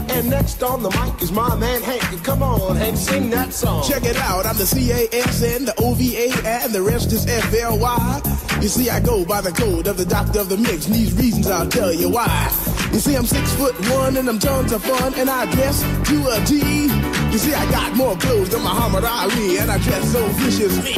And 0.09 0.29
next 0.29 0.63
on 0.63 0.81
the 0.81 0.89
mic 0.91 1.21
is 1.21 1.33
my 1.33 1.53
man 1.57 1.81
Hank. 1.81 2.23
Come 2.23 2.41
on, 2.41 2.77
Hank, 2.77 2.95
sing 2.95 3.29
that 3.31 3.51
song. 3.51 3.83
Check 3.85 4.05
it 4.05 4.15
out, 4.15 4.45
I'm 4.45 4.55
the 4.55 4.65
C-A-S-N, 4.65 5.65
the 5.65 5.73
O-V-A, 5.79 6.31
and 6.47 6.71
the 6.71 6.81
rest 6.81 7.11
is 7.11 7.27
F-L-Y. 7.27 8.21
You 8.61 8.69
see, 8.69 8.89
I 8.89 9.01
go 9.01 9.25
by 9.25 9.41
the 9.41 9.51
code 9.51 9.87
of 9.87 9.97
the 9.97 10.05
doctor 10.05 10.39
of 10.39 10.47
the 10.47 10.55
mix, 10.55 10.85
and 10.85 10.95
these 10.95 11.13
reasons 11.13 11.47
I'll 11.47 11.67
tell 11.67 11.93
you 11.93 12.07
why. 12.07 12.49
You 12.93 12.99
see, 12.99 13.15
I'm 13.15 13.25
six 13.25 13.53
foot 13.55 13.75
one, 13.89 14.15
and 14.15 14.29
I'm 14.29 14.39
tons 14.39 14.71
of 14.71 14.81
fun, 14.81 15.13
and 15.15 15.29
I 15.29 15.51
dress 15.51 15.81
to 15.81 16.27
a 16.29 16.45
T. 16.45 16.87
You 17.35 17.39
see, 17.39 17.53
I 17.53 17.69
got 17.69 17.93
more 17.97 18.15
clothes 18.15 18.47
than 18.47 18.61
Muhammad 18.61 19.03
Ali, 19.03 19.57
and 19.57 19.69
I 19.69 19.77
dress 19.79 20.09
so 20.09 20.25
viciously. 20.39 20.93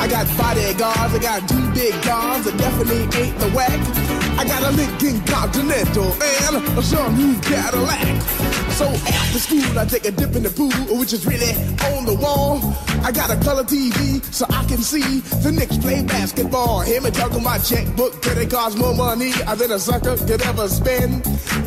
I 0.00 0.08
got 0.08 0.26
bodyguards, 0.36 1.14
I 1.14 1.18
got 1.20 1.48
two 1.48 1.70
big 1.70 1.92
guns 2.02 2.46
that 2.46 2.58
definitely 2.58 3.02
ain't 3.16 3.38
the 3.38 3.50
whack. 3.50 4.29
I 4.40 4.44
got 4.44 4.62
a 4.62 4.70
Lincoln 4.74 5.20
Continental 5.26 6.14
and 6.14 6.56
a 6.56 7.10
new 7.12 7.38
Cadillac. 7.42 8.22
So 8.72 8.86
after 8.86 9.38
school, 9.38 9.78
I 9.78 9.84
take 9.84 10.06
a 10.06 10.10
dip 10.10 10.34
in 10.34 10.44
the 10.44 10.48
pool, 10.48 10.72
which 10.98 11.12
is 11.12 11.26
really 11.26 11.52
on 11.92 12.06
the 12.06 12.14
wall. 12.14 12.58
I 13.04 13.12
got 13.12 13.28
a 13.28 13.36
color 13.44 13.64
TV 13.64 14.24
so 14.32 14.46
I 14.48 14.64
can 14.64 14.78
see 14.78 15.20
the 15.44 15.52
Knicks 15.52 15.76
play 15.76 16.02
basketball. 16.02 16.80
Hear 16.80 17.02
me 17.02 17.10
talking 17.10 17.42
my 17.42 17.58
checkbook, 17.58 18.22
could 18.22 18.38
it 18.38 18.50
cost 18.50 18.78
more 18.78 18.94
money 18.94 19.32
than 19.32 19.72
a 19.72 19.78
sucker 19.78 20.16
could 20.16 20.40
ever 20.40 20.68
spend? 20.68 21.22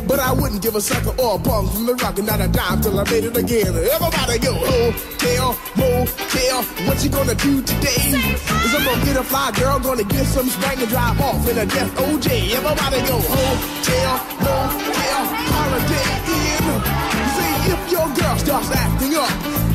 But 0.08 0.18
I 0.18 0.32
wouldn't 0.32 0.60
give 0.60 0.74
a 0.74 0.80
sucker 0.80 1.14
or 1.22 1.36
a 1.36 1.38
punk 1.38 1.72
from 1.72 1.86
the 1.86 1.94
rock 1.94 2.18
and 2.18 2.26
not 2.26 2.40
a 2.40 2.48
dime 2.48 2.80
till 2.80 2.98
I 2.98 3.04
made 3.04 3.22
it 3.22 3.36
again. 3.36 3.68
Everybody 3.68 4.38
go, 4.38 4.52
hotel, 4.52 5.56
motel, 5.76 6.62
what 6.86 7.04
you 7.04 7.10
gonna 7.10 7.36
do 7.36 7.62
today? 7.62 8.18
Is 8.18 8.74
I'm 8.74 8.84
gonna 8.84 9.04
get 9.04 9.16
a 9.16 9.22
fly 9.22 9.52
girl, 9.52 9.78
gonna 9.78 10.02
get 10.02 10.26
some 10.26 10.48
spank 10.48 10.80
and 10.80 10.88
drive 10.88 11.20
off 11.20 11.48
in 11.48 11.58
a 11.58 11.66
death 11.66 11.94
OJ. 11.96 12.63
Everybody 12.66 12.96
go, 13.06 13.20
hotel, 13.20 14.14
motel, 14.40 15.20
holiday 15.52 16.10
in. 16.32 16.64
You 17.12 17.28
see, 17.36 17.52
if 17.72 17.92
your 17.92 18.08
girl 18.16 18.38
starts 18.38 18.70
acting 18.70 19.14
up, 19.16 19.28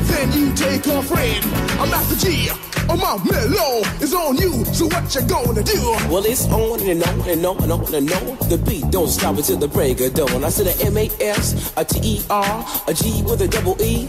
then 0.08 0.32
you 0.32 0.52
take 0.56 0.84
her 0.86 1.00
friend. 1.00 1.44
I'm 1.78 1.88
Master 1.88 2.16
G. 2.16 2.48
Oh, 2.88 2.96
my 2.96 3.14
mellow 3.30 3.82
is 4.02 4.12
on 4.12 4.36
you, 4.38 4.64
so 4.74 4.86
what 4.86 5.14
you 5.14 5.22
gonna 5.22 5.62
do? 5.62 5.80
Well, 6.10 6.24
it's 6.26 6.46
on 6.48 6.80
and 6.80 7.00
on 7.04 7.28
and 7.28 7.46
on 7.46 7.62
and 7.62 7.70
on 7.70 7.94
and 7.94 8.12
on. 8.12 8.48
The 8.48 8.58
beat 8.66 8.90
don't 8.90 9.06
stop 9.06 9.36
until 9.36 9.58
the 9.58 9.68
break 9.68 10.00
of 10.00 10.14
dawn. 10.14 10.42
I 10.42 10.48
said 10.48 10.66
a 10.66 10.86
M-A-S, 10.86 11.72
a 11.76 11.84
T-E-R, 11.84 12.66
a 12.88 12.92
G 12.92 13.22
with 13.22 13.40
a 13.42 13.46
double 13.46 13.80
E. 13.80 14.08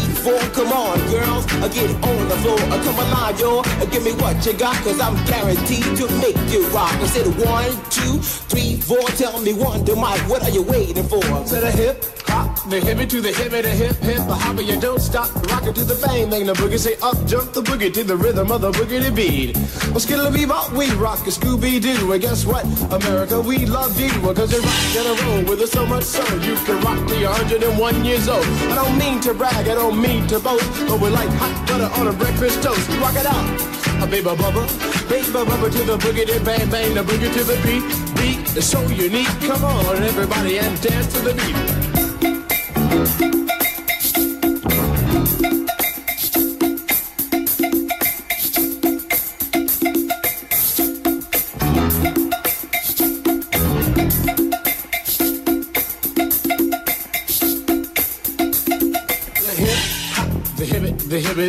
four. 0.21 0.39
Come 0.53 0.71
on, 0.71 0.97
girls, 1.09 1.45
I 1.65 1.67
get 1.69 1.89
on 1.89 2.29
the 2.29 2.37
floor. 2.43 2.59
Uh, 2.69 2.83
come 2.83 2.99
alive, 2.99 3.39
yo. 3.39 3.59
Uh, 3.59 3.85
give 3.85 4.03
me 4.03 4.13
what 4.13 4.45
you 4.45 4.53
got, 4.53 4.75
cause 4.85 4.99
I'm 4.99 5.17
guaranteed 5.25 5.97
to 5.97 6.05
make 6.21 6.37
you 6.51 6.65
rock. 6.69 6.93
I 6.93 7.07
said 7.07 7.27
one, 7.41 7.71
two, 7.89 8.21
three, 8.49 8.77
four. 8.77 9.01
Tell 9.17 9.39
me 9.41 9.53
one, 9.53 9.83
to 9.85 9.95
Mike, 9.95 10.21
what 10.29 10.43
are 10.43 10.51
you 10.51 10.61
waiting 10.61 11.03
for? 11.03 11.21
To 11.21 11.55
the 11.55 11.71
hip, 11.71 12.05
hop, 12.27 12.69
the 12.69 12.79
hippie 12.79 13.09
to 13.09 13.21
the 13.21 13.31
hippie, 13.31 13.63
the 13.63 13.69
hip, 13.69 13.95
hip, 13.97 14.17
the 14.27 14.35
hopper, 14.35 14.61
you 14.61 14.79
don't 14.79 15.01
stop. 15.01 15.33
Rock 15.49 15.65
it 15.65 15.75
to 15.75 15.83
the 15.83 15.97
bang, 16.05 16.29
bang, 16.29 16.45
the 16.45 16.53
boogie, 16.53 16.79
say 16.79 16.95
up, 17.01 17.17
jump 17.25 17.53
the 17.53 17.61
boogie 17.61 17.93
to 17.93 18.03
the 18.03 18.15
rhythm 18.15 18.51
of 18.51 18.61
the 18.61 18.71
boogie 18.71 19.15
beat. 19.15 19.57
Well, 19.89 19.99
skittle 19.99 20.31
bebop, 20.31 20.71
we 20.77 20.89
rock 20.95 21.25
a 21.27 21.31
Scooby 21.31 21.81
Doo. 21.81 22.11
And 22.11 22.21
guess 22.21 22.45
what? 22.45 22.63
America, 22.91 23.41
we 23.41 23.65
love 23.65 23.99
you. 23.99 24.11
Cause 24.31 24.53
you 24.53 24.61
rock 24.61 24.95
in 24.95 25.05
a 25.05 25.15
roll 25.23 25.43
with 25.49 25.61
us 25.61 25.71
so 25.71 25.85
much 25.85 26.03
so 26.03 26.23
you 26.37 26.55
can 26.65 26.79
rock 26.81 27.01
me 27.09 27.25
101 27.25 28.05
years 28.05 28.27
old. 28.27 28.45
I 28.45 28.75
don't 28.75 28.97
mean 28.97 29.19
to 29.21 29.33
brag, 29.33 29.67
I 29.67 29.75
don't 29.75 29.99
mean 30.01 30.10
to 30.19 30.39
boast, 30.39 30.67
but 30.87 30.99
we're 30.99 31.09
like 31.09 31.29
hot 31.39 31.67
butter 31.67 31.89
on 31.99 32.07
a 32.07 32.13
breakfast 32.13 32.61
toast. 32.61 32.89
Rock 32.99 33.15
it 33.15 33.25
out, 33.25 34.03
a 34.03 34.05
baby 34.05 34.27
bubba, 34.27 34.67
baby 35.07 35.27
bubba 35.27 35.71
to 35.71 35.83
the 35.83 35.97
boogie, 35.97 36.27
then 36.27 36.43
bang 36.43 36.69
bang, 36.69 36.93
the 36.93 37.01
boogie 37.01 37.31
to 37.31 37.43
the 37.43 37.55
beat. 37.63 37.83
Beat 38.17 38.57
is 38.57 38.69
so 38.69 38.81
unique. 38.89 39.31
Come 39.47 39.63
on, 39.63 40.03
everybody, 40.03 40.59
and 40.59 40.81
dance 40.81 41.07
to 41.13 41.19
the 41.21 41.33
beat. 41.33 41.80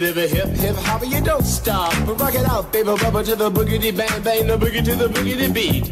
Hip, 0.01 0.15
the 0.15 0.29
hip, 0.29 0.49
hip, 0.49 0.57
hip, 0.57 0.77
hopper, 0.77 1.05
you 1.05 1.21
don't 1.21 1.45
stop. 1.45 1.93
But 2.07 2.21
rock 2.21 2.35
it 2.35 2.47
out, 2.47 2.73
baby, 2.73 2.89
bubba 2.89 3.25
to 3.25 3.37
the 3.37 3.51
boogity 3.51 3.95
bang 3.97 4.23
bang, 4.23 4.47
the 4.47 4.57
boogie 4.57 4.85
to 4.85 4.95
the 4.95 5.09
boogity 5.09 5.53
beat. 5.53 5.85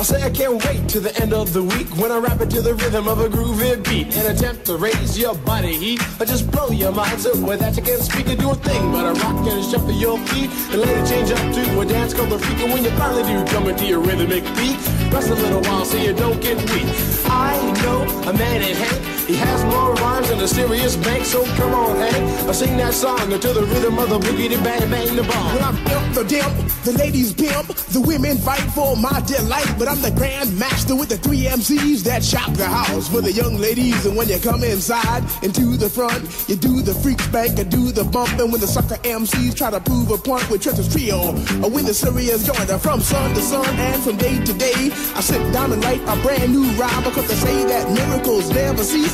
I 0.00 0.02
say 0.02 0.22
I 0.22 0.30
can't 0.30 0.62
wait 0.66 0.88
to 0.88 1.00
the 1.00 1.14
end 1.22 1.32
of 1.32 1.52
the 1.52 1.62
week 1.62 1.86
when 1.96 2.10
I 2.10 2.18
rap 2.18 2.40
it 2.40 2.50
to 2.50 2.60
the 2.60 2.74
rhythm 2.74 3.06
of 3.06 3.20
a 3.20 3.28
groovy 3.28 3.82
beat. 3.84 4.14
And 4.16 4.36
attempt 4.36 4.66
to 4.66 4.76
raise 4.76 5.16
your 5.16 5.34
body 5.36 5.76
heat 5.76 6.00
or 6.20 6.26
just 6.26 6.50
blow 6.50 6.68
your 6.68 6.92
mind. 6.92 7.20
So 7.20 7.30
with 7.40 7.60
that 7.60 7.76
you 7.76 7.82
can't 7.82 8.02
speak 8.02 8.26
or 8.28 8.34
do 8.34 8.50
a 8.50 8.54
thing 8.56 8.90
but 8.90 9.06
I 9.06 9.12
rock 9.12 9.46
and 9.46 9.64
shuffle 9.64 9.92
your 9.92 10.18
feet. 10.26 10.50
And 10.72 10.80
let 10.80 10.90
it 10.90 11.08
change 11.08 11.30
up 11.30 11.54
to 11.54 11.80
a 11.80 11.86
dance 11.86 12.12
called 12.12 12.30
the 12.30 12.38
freak. 12.38 12.58
And 12.60 12.72
when 12.72 12.84
you 12.84 12.90
finally 12.90 13.22
do 13.22 13.44
come 13.52 13.68
into 13.68 13.86
your 13.86 14.00
rhythmic 14.00 14.44
beat 14.56 14.76
rest 15.14 15.30
a 15.30 15.34
little 15.34 15.62
while 15.62 15.84
so 15.84 15.96
you 15.96 16.12
don't 16.12 16.40
get 16.42 16.58
weak. 16.72 16.88
I 17.26 17.54
know 17.82 18.02
a 18.28 18.32
man 18.32 18.62
in 18.62 18.76
Hank 18.76 19.13
he 19.26 19.34
has 19.36 19.64
more 19.64 19.94
rhymes 19.94 20.28
than 20.28 20.40
a 20.40 20.48
serious 20.48 20.96
bank 20.96 21.24
so 21.24 21.44
come 21.56 21.74
on 21.74 21.96
Hank 21.96 22.48
I 22.48 22.52
sing 22.52 22.76
that 22.76 22.94
song 22.94 23.32
until 23.32 23.54
the 23.54 23.62
rhythm 23.62 23.98
of 23.98 24.08
the 24.10 24.18
boogie 24.18 24.50
to 24.50 24.62
bang 24.62 24.90
bang 24.90 25.16
the 25.16 25.22
bomb 25.22 25.54
When 25.54 25.64
I'm 25.64 25.76
imp 25.86 26.04
the 26.14 26.22
dimp, 26.22 26.84
the 26.84 26.92
ladies 26.92 27.32
pimp, 27.32 27.66
the 27.90 28.00
women 28.00 28.38
fight 28.38 28.62
for 28.70 28.96
my 28.96 29.20
delight. 29.26 29.74
But 29.78 29.88
I'm 29.88 30.00
the 30.00 30.12
grand 30.12 30.56
master 30.56 30.94
with 30.94 31.08
the 31.08 31.16
three 31.16 31.42
MCs 31.42 32.04
that 32.04 32.22
shop 32.22 32.52
the 32.52 32.66
house 32.66 33.08
for 33.08 33.20
the 33.20 33.32
young 33.32 33.56
ladies. 33.58 34.06
And 34.06 34.16
when 34.16 34.28
you 34.28 34.38
come 34.38 34.62
inside 34.62 35.24
into 35.42 35.76
the 35.76 35.90
front, 35.90 36.22
you 36.48 36.54
do 36.54 36.82
the 36.82 36.94
freak 36.94 37.20
spank 37.20 37.58
and 37.58 37.68
do 37.68 37.90
the 37.90 38.04
bump. 38.04 38.30
And 38.38 38.52
when 38.52 38.60
the 38.60 38.68
sucker 38.68 38.94
MCs 39.02 39.56
try 39.56 39.70
to 39.72 39.80
prove 39.80 40.10
a 40.12 40.18
point 40.18 40.48
with 40.50 40.62
Trevor's 40.62 40.92
trio, 40.92 41.34
or 41.64 41.70
when 41.70 41.84
the 41.84 41.94
serious 41.94 42.46
joiner 42.46 42.78
from 42.78 43.00
sun 43.00 43.34
to 43.34 43.40
sun 43.40 43.66
and 43.66 44.02
from 44.02 44.16
day 44.16 44.38
to 44.44 44.52
day, 44.52 44.90
I 45.16 45.20
sit 45.20 45.42
down 45.52 45.72
and 45.72 45.82
write 45.82 46.02
a 46.02 46.14
brand 46.22 46.52
new 46.52 46.70
rhyme 46.78 47.02
because 47.02 47.26
they 47.26 47.34
say 47.34 47.64
that 47.64 47.90
miracles 47.90 48.50
never 48.50 48.84
cease. 48.84 49.13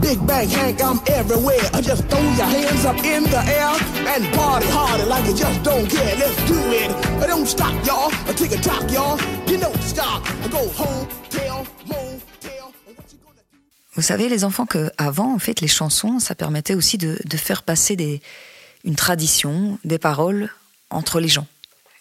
Big 0.00 0.26
Bang 0.26 0.48
Hank, 0.48 0.80
I'm 0.80 1.00
everywhere. 1.06 1.60
I 1.74 1.80
just 1.82 2.04
throw 2.08 2.20
your 2.20 2.46
hands 2.46 2.84
up 2.84 2.96
in 3.04 3.24
the 3.24 3.42
air 3.44 3.74
and 4.14 4.24
party 4.34 4.66
like 5.04 5.24
just 5.36 5.62
don't 5.62 5.86
care. 5.90 6.16
Let's 6.16 6.36
do 6.46 6.58
it. 6.72 6.90
I 7.22 7.26
don't 7.26 7.46
stop, 7.46 7.74
y'all. 7.84 8.10
I 8.26 8.32
take 8.32 8.52
a 8.52 8.92
y'all. 8.92 9.18
Stop. 9.80 10.22
I 10.44 10.48
go 10.48 10.68
home. 10.68 11.08
Vous 13.94 14.02
savez, 14.02 14.28
les 14.28 14.44
enfants, 14.44 14.64
que 14.64 14.92
avant, 14.96 15.34
en 15.34 15.40
fait, 15.40 15.60
les 15.60 15.66
chansons, 15.66 16.20
ça 16.20 16.36
permettait 16.36 16.74
aussi 16.74 16.98
de, 16.98 17.18
faire 17.36 17.64
passer 17.64 18.22
une 18.84 18.94
tradition, 18.94 19.80
des 19.84 19.98
paroles 19.98 20.50
entre 20.90 21.18
les 21.18 21.26
gens. 21.26 21.48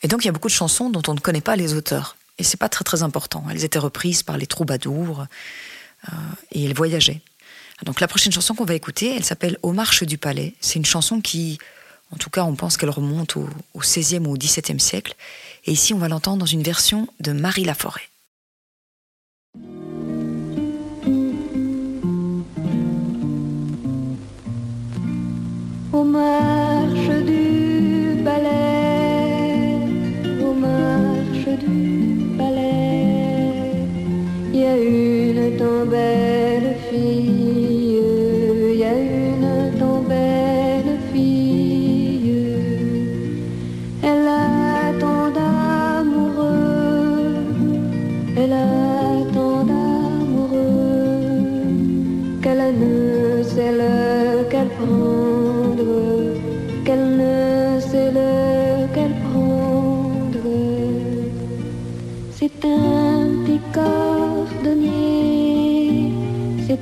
Et 0.03 0.07
donc, 0.07 0.23
il 0.23 0.27
y 0.27 0.29
a 0.29 0.31
beaucoup 0.31 0.47
de 0.47 0.53
chansons 0.53 0.91
dont 0.91 1.01
on 1.07 1.15
ne 1.15 1.19
connaît 1.19 1.41
pas 1.41 1.55
les 1.55 1.73
auteurs. 1.73 2.15
Et 2.37 2.43
c'est 2.43 2.57
pas 2.57 2.69
très 2.69 2.83
très 2.83 3.01
important. 3.01 3.43
Elles 3.49 3.63
étaient 3.63 3.79
reprises 3.79 4.21
par 4.21 4.37
les 4.37 4.45
troubadours 4.45 5.25
et 6.51 6.65
elles 6.65 6.73
voyageaient. 6.73 7.21
Donc 7.85 7.99
la 7.99 8.07
prochaine 8.07 8.31
chanson 8.31 8.55
qu'on 8.55 8.65
va 8.65 8.73
écouter, 8.73 9.15
elle 9.15 9.23
s'appelle 9.23 9.57
Aux 9.61 9.71
marches 9.71 10.03
du 10.03 10.17
palais. 10.17 10.55
C'est 10.59 10.75
une 10.75 10.85
chanson 10.85 11.21
qui, 11.21 11.59
en 12.11 12.17
tout 12.17 12.29
cas, 12.29 12.43
on 12.43 12.55
pense 12.55 12.77
qu'elle 12.77 12.89
remonte 12.89 13.35
au, 13.35 13.47
au 13.73 13.81
16e 13.81 14.25
ou 14.25 14.31
au 14.31 14.37
17e 14.37 14.79
siècle. 14.79 15.15
Et 15.65 15.71
ici, 15.71 15.93
on 15.93 15.97
va 15.97 16.07
l'entendre 16.07 16.37
dans 16.37 16.45
une 16.45 16.63
version 16.63 17.07
de 17.19 17.33
Marie 17.33 17.65
Laforêt. 17.65 18.09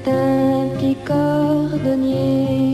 Un 0.08 0.68
petit 0.78 0.96
cordonnier 1.06 2.66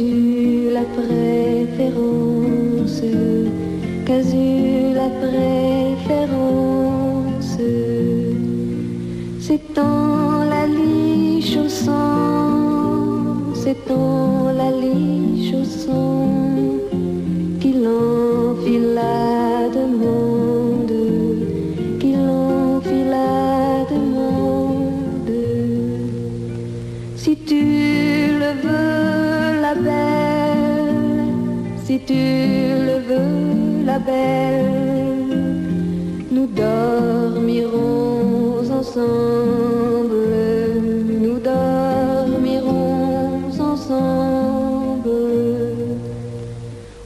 eu 0.00 0.70
la 0.72 0.82
préférence, 0.98 2.32
qu'as 4.06 4.32
eu 4.32 4.94
la 4.94 5.08
préférence. 5.22 6.38
C'est 9.40 9.78
en 9.78 10.44
la 10.44 10.66
liche 10.66 11.56
au 11.56 11.68
sang, 11.68 13.54
c'est 13.54 13.90
en 13.90 14.52
la 14.52 14.70
liche 14.70 15.07
tu 32.08 32.14
le 32.88 32.96
veux, 33.08 33.84
la 33.84 33.98
belle, 33.98 34.72
nous 36.32 36.46
dormirons 36.46 37.92
ensemble, 38.78 40.30
nous 41.22 41.38
dormirons 41.38 43.30
ensemble. 43.70 45.10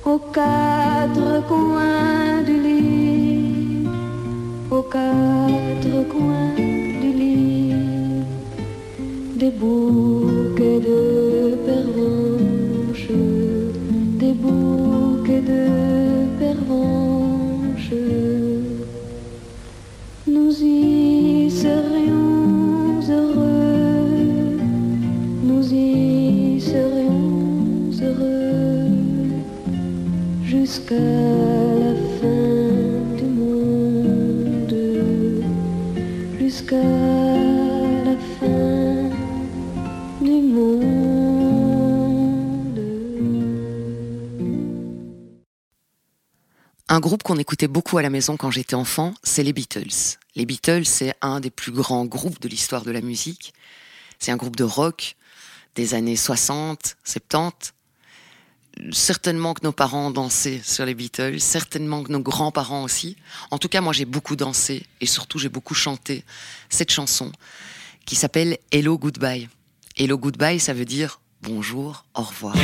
Aux 0.05 0.23
quatre 0.41 1.31
coins 1.49 2.43
du 2.47 2.57
lit, 2.67 3.89
aux 4.71 4.83
quatre 4.83 5.99
coins 6.15 6.55
du 7.03 7.11
lit, 7.21 7.75
des 9.35 9.51
bouquets 9.51 10.81
de 10.89 11.12
de 15.47 16.27
pervenches. 16.39 17.95
Nous 20.27 20.55
y 20.63 21.51
serions 21.51 23.01
heureux, 23.09 24.59
nous 25.43 25.73
y 25.73 26.61
serions 26.61 27.91
heureux 28.03 28.89
jusqu'à 30.45 31.42
groupe 47.03 47.23
qu'on 47.23 47.37
écoutait 47.37 47.69
beaucoup 47.69 47.99
à 47.99 48.03
la 48.03 48.09
maison 48.09 48.39
quand 48.39 48.51
j'étais 48.51 48.75
enfant, 48.75 49.13
c'est 49.23 49.43
les 49.43 49.53
Beatles. 49.53 50.17
Les 50.37 50.47
Beatles, 50.47 50.87
c'est 50.87 51.15
un 51.21 51.41
des 51.41 51.51
plus 51.51 51.73
grands 51.73 52.07
groupes 52.07 52.41
de 52.41 52.49
l'histoire 52.49 52.83
de 52.83 52.91
la 52.91 53.03
musique. 53.03 53.53
C'est 54.19 54.33
un 54.33 54.37
groupe 54.37 54.57
de 54.57 54.65
rock 54.65 55.17
des 55.75 55.93
années 55.93 56.17
60, 56.17 56.97
70. 57.05 57.75
Certainement 58.91 59.53
que 59.53 59.65
nos 59.65 59.73
parents 59.73 60.11
dansaient 60.11 60.63
sur 60.65 60.87
les 60.87 60.95
Beatles, 60.95 61.41
certainement 61.41 62.03
que 62.03 62.11
nos 62.11 62.21
grands-parents 62.21 62.85
aussi. 62.85 63.17
En 63.51 63.59
tout 63.59 63.69
cas, 63.69 63.83
moi 63.83 63.93
j'ai 63.93 64.07
beaucoup 64.07 64.35
dansé 64.35 64.87
et 65.03 65.07
surtout 65.07 65.39
j'ai 65.39 65.51
beaucoup 65.51 65.75
chanté 65.75 66.25
cette 66.71 66.91
chanson 66.91 67.31
qui 68.07 68.17
s'appelle 68.17 68.57
Hello 68.71 68.97
Goodbye. 68.97 69.51
Hello 69.99 70.17
Goodbye, 70.17 70.59
ça 70.59 70.73
veut 70.73 70.87
dire 70.87 71.21
bonjour, 71.43 72.07
au 72.15 72.23
revoir. 72.23 72.55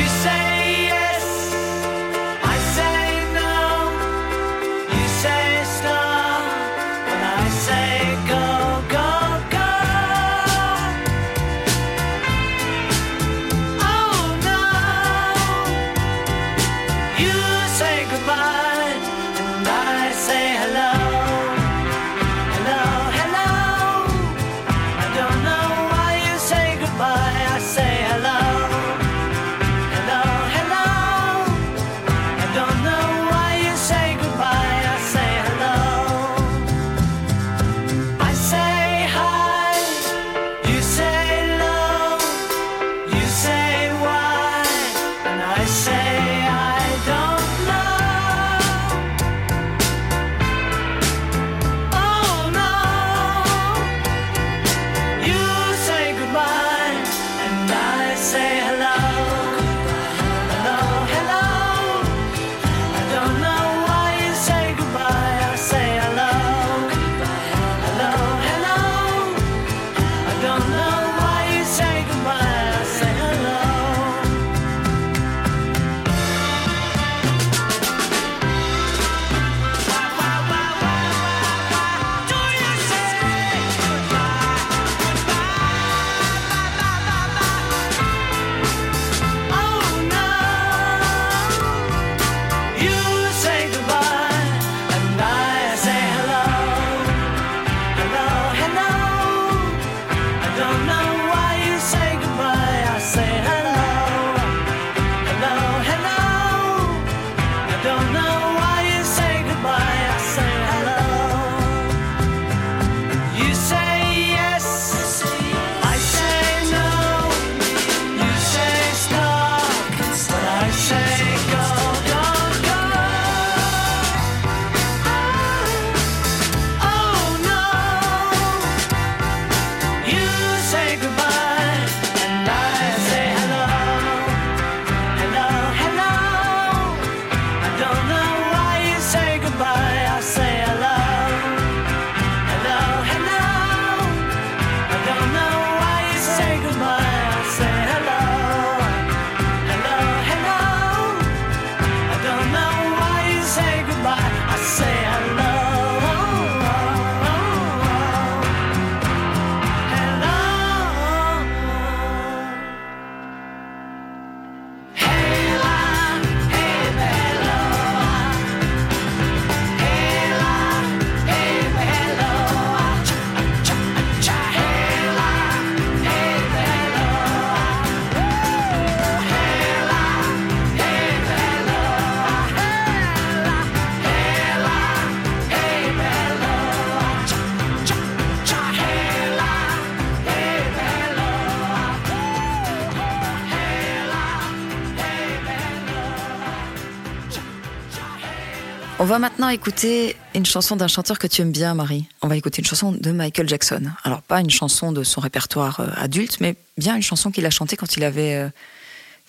On 199.01 199.05
va 199.05 199.17
maintenant 199.17 199.47
écouter 199.47 200.17
une 200.35 200.45
chanson 200.45 200.75
d'un 200.75 200.89
chanteur 200.89 201.19
que 201.19 201.27
tu 201.27 201.41
aimes 201.41 201.53
bien, 201.53 201.73
Marie. 201.73 202.05
On 202.21 202.27
va 202.27 202.35
écouter 202.35 202.61
une 202.61 202.67
chanson 202.67 202.91
de 202.91 203.11
Michael 203.11 203.47
Jackson. 203.47 203.81
Alors, 204.03 204.21
pas 204.21 204.41
une 204.41 204.49
chanson 204.49 204.91
de 204.91 205.05
son 205.05 205.21
répertoire 205.21 205.79
euh, 205.79 205.87
adulte, 205.95 206.41
mais 206.41 206.57
bien 206.77 206.97
une 206.97 207.01
chanson 207.01 207.31
qu'il 207.31 207.45
a 207.45 207.49
chantée 207.49 207.77
quand 207.77 207.95
il 207.95 208.03
avait 208.03 208.35
euh, 208.35 208.49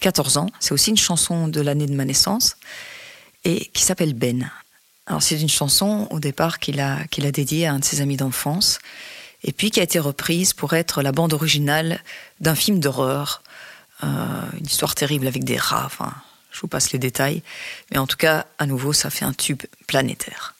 14 0.00 0.38
ans. 0.38 0.46
C'est 0.58 0.72
aussi 0.72 0.90
une 0.90 0.96
chanson 0.96 1.46
de 1.46 1.60
l'année 1.60 1.86
de 1.86 1.94
ma 1.94 2.04
naissance 2.04 2.56
et 3.44 3.66
qui 3.66 3.84
s'appelle 3.84 4.12
Ben. 4.12 4.50
Alors, 5.06 5.22
c'est 5.22 5.40
une 5.40 5.48
chanson 5.48 6.08
au 6.10 6.18
départ 6.18 6.58
qu'il 6.58 6.80
a, 6.80 6.96
a 6.96 7.30
dédiée 7.30 7.68
à 7.68 7.72
un 7.72 7.78
de 7.78 7.84
ses 7.84 8.00
amis 8.00 8.16
d'enfance 8.16 8.80
et 9.44 9.52
puis 9.52 9.70
qui 9.70 9.78
a 9.78 9.84
été 9.84 10.00
reprise 10.00 10.52
pour 10.52 10.72
être 10.72 11.00
la 11.00 11.12
bande 11.12 11.32
originale 11.32 12.00
d'un 12.40 12.56
film 12.56 12.80
d'horreur. 12.80 13.44
Euh, 14.02 14.06
une 14.58 14.66
histoire 14.66 14.96
terrible 14.96 15.28
avec 15.28 15.44
des 15.44 15.58
rats. 15.58 15.88
Je 16.50 16.60
vous 16.60 16.68
passe 16.68 16.92
les 16.92 16.98
détails. 16.98 17.42
Mais 17.90 17.98
en 17.98 18.06
tout 18.06 18.16
cas, 18.16 18.46
à 18.58 18.66
nouveau, 18.66 18.92
ça 18.92 19.10
fait 19.10 19.24
un 19.24 19.32
tube 19.32 19.62
planétaire. 19.86 20.54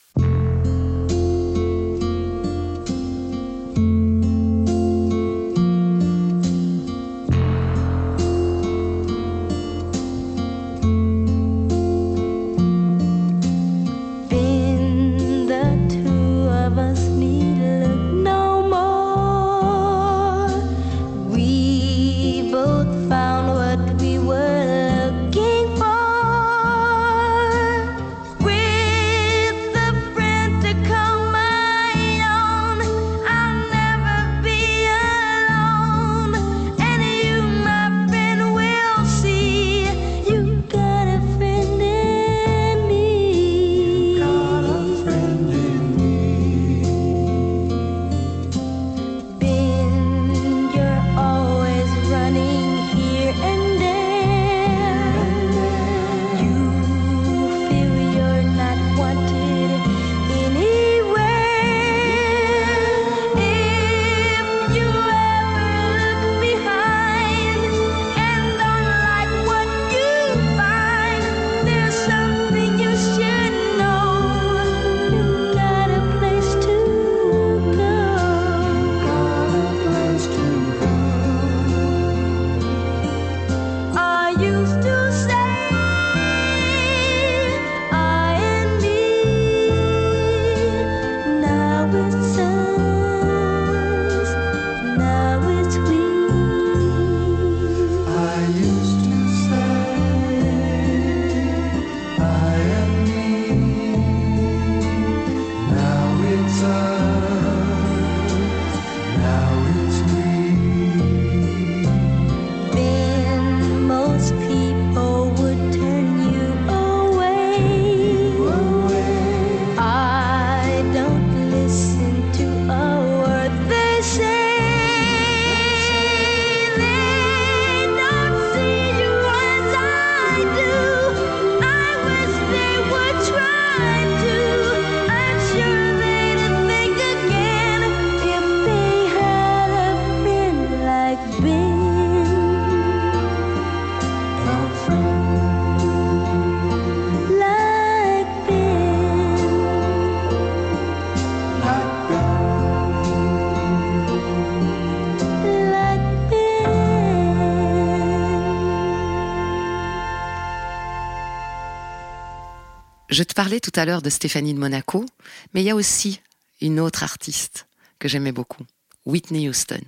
Je 163.10 163.24
te 163.24 163.34
parlais 163.34 163.58
tout 163.58 163.72
à 163.74 163.84
l'heure 163.84 164.02
de 164.02 164.10
Stéphanie 164.10 164.54
de 164.54 164.60
Monaco, 164.60 165.04
mais 165.52 165.62
il 165.62 165.66
y 165.66 165.70
a 165.70 165.74
aussi 165.74 166.20
une 166.60 166.78
autre 166.78 167.02
artiste 167.02 167.66
que 167.98 168.06
j'aimais 168.06 168.30
beaucoup, 168.30 168.64
Whitney 169.04 169.48
Houston. 169.48 169.82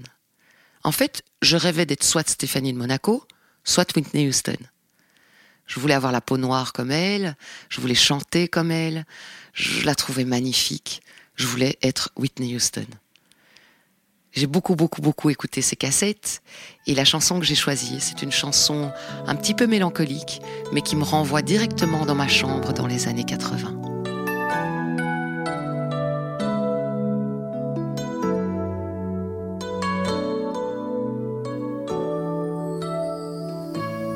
En 0.82 0.90
fait, 0.90 1.22
je 1.40 1.56
rêvais 1.56 1.86
d'être 1.86 2.02
soit 2.02 2.28
Stéphanie 2.28 2.72
de 2.72 2.78
Monaco, 2.78 3.24
soit 3.62 3.94
Whitney 3.94 4.26
Houston. 4.26 4.56
Je 5.66 5.78
voulais 5.78 5.94
avoir 5.94 6.10
la 6.10 6.20
peau 6.20 6.36
noire 6.36 6.72
comme 6.72 6.90
elle, 6.90 7.36
je 7.68 7.80
voulais 7.80 7.94
chanter 7.94 8.48
comme 8.48 8.72
elle, 8.72 9.06
je 9.52 9.86
la 9.86 9.94
trouvais 9.94 10.24
magnifique, 10.24 11.00
je 11.36 11.46
voulais 11.46 11.78
être 11.80 12.10
Whitney 12.16 12.56
Houston. 12.56 12.86
J'ai 14.34 14.46
beaucoup, 14.46 14.74
beaucoup, 14.76 15.02
beaucoup 15.02 15.28
écouté 15.28 15.60
ses 15.60 15.76
cassettes 15.76 16.42
et 16.86 16.94
la 16.94 17.04
chanson 17.04 17.38
que 17.38 17.44
j'ai 17.44 17.54
choisie, 17.54 17.98
c'est 18.00 18.22
une 18.22 18.32
chanson 18.32 18.90
un 19.26 19.34
petit 19.34 19.52
peu 19.52 19.66
mélancolique, 19.66 20.40
mais 20.72 20.80
qui 20.80 20.96
me 20.96 21.04
renvoie 21.04 21.42
directement 21.42 22.06
dans 22.06 22.14
ma 22.14 22.28
chambre 22.28 22.72
dans 22.72 22.86
les 22.86 23.08
années 23.08 23.24
80. 23.24 23.78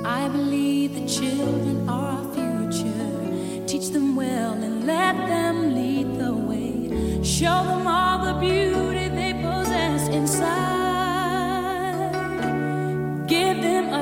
I 0.07 0.29
believe 0.31 0.95
the 0.95 1.07
children 1.07 1.87
are 1.91 2.25
future. 2.33 3.67
Teach 3.67 3.91
them 3.91 4.17
well 4.17 4.55
and 4.55 4.87
let 4.87 5.15
them 5.27 5.75
lead 5.75 6.19
the 6.19 6.33
way. 6.33 7.23
Show 7.23 7.65
them 7.65 7.87
all 7.87 8.25
the 8.25 8.41
beauty 8.41 8.96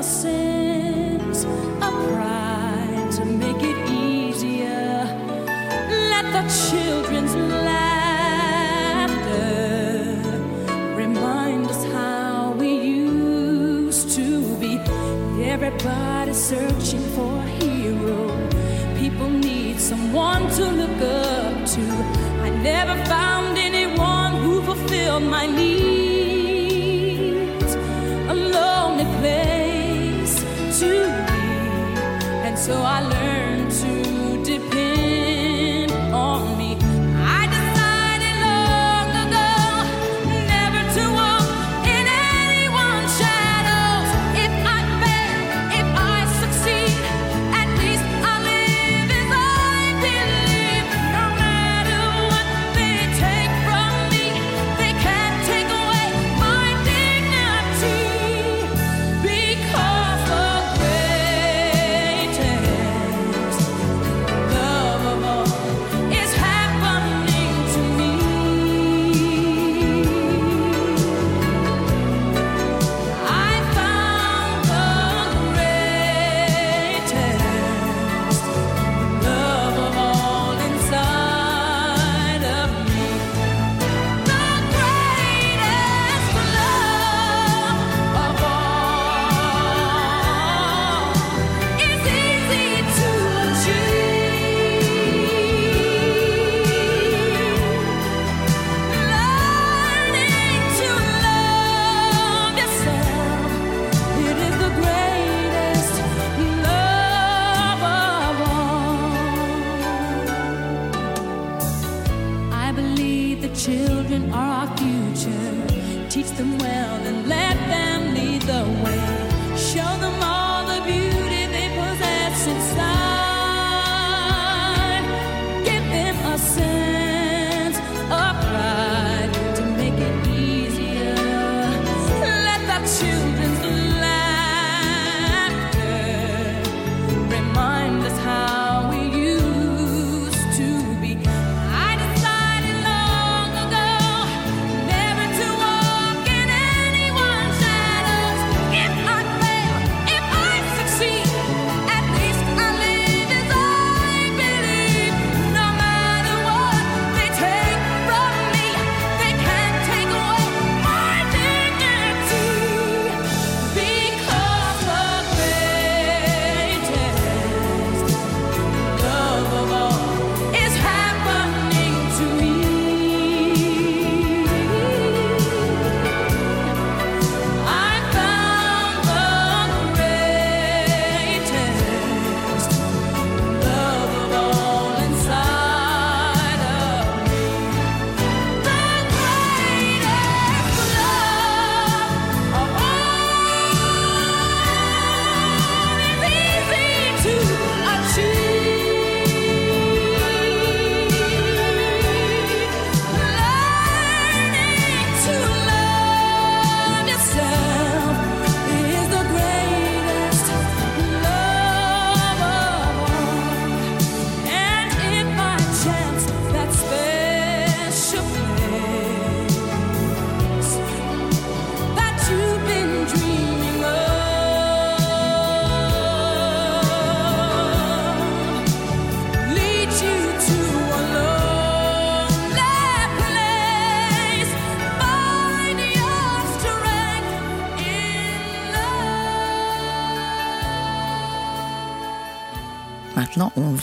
Them 0.05 1.33
a 1.81 1.89
pride 2.11 3.09
to 3.13 3.25
make 3.25 3.63
it 3.63 3.89
easier. 3.89 5.03
Let 6.11 6.25
the 6.31 6.43
children's 6.69 7.33
laughter 7.33 7.89
remind 10.95 11.65
us 11.71 11.83
how 11.85 12.51
we 12.51 12.69
used 12.75 14.11
to 14.11 14.27
be. 14.59 14.77
Everybody 15.43 16.33
searching 16.33 17.05
for 17.15 17.39
a 17.39 17.47
hero. 17.63 18.29
People 18.99 19.29
need 19.31 19.79
someone 19.79 20.47
to 20.51 20.65
look 20.81 21.01
up 21.01 21.65
to. 21.73 21.81
I 22.43 22.49
never 22.61 22.95
found 23.05 23.57
anyone 23.57 24.33
who 24.43 24.61
fulfilled 24.61 25.23
my 25.23 25.47
needs. 25.47 25.94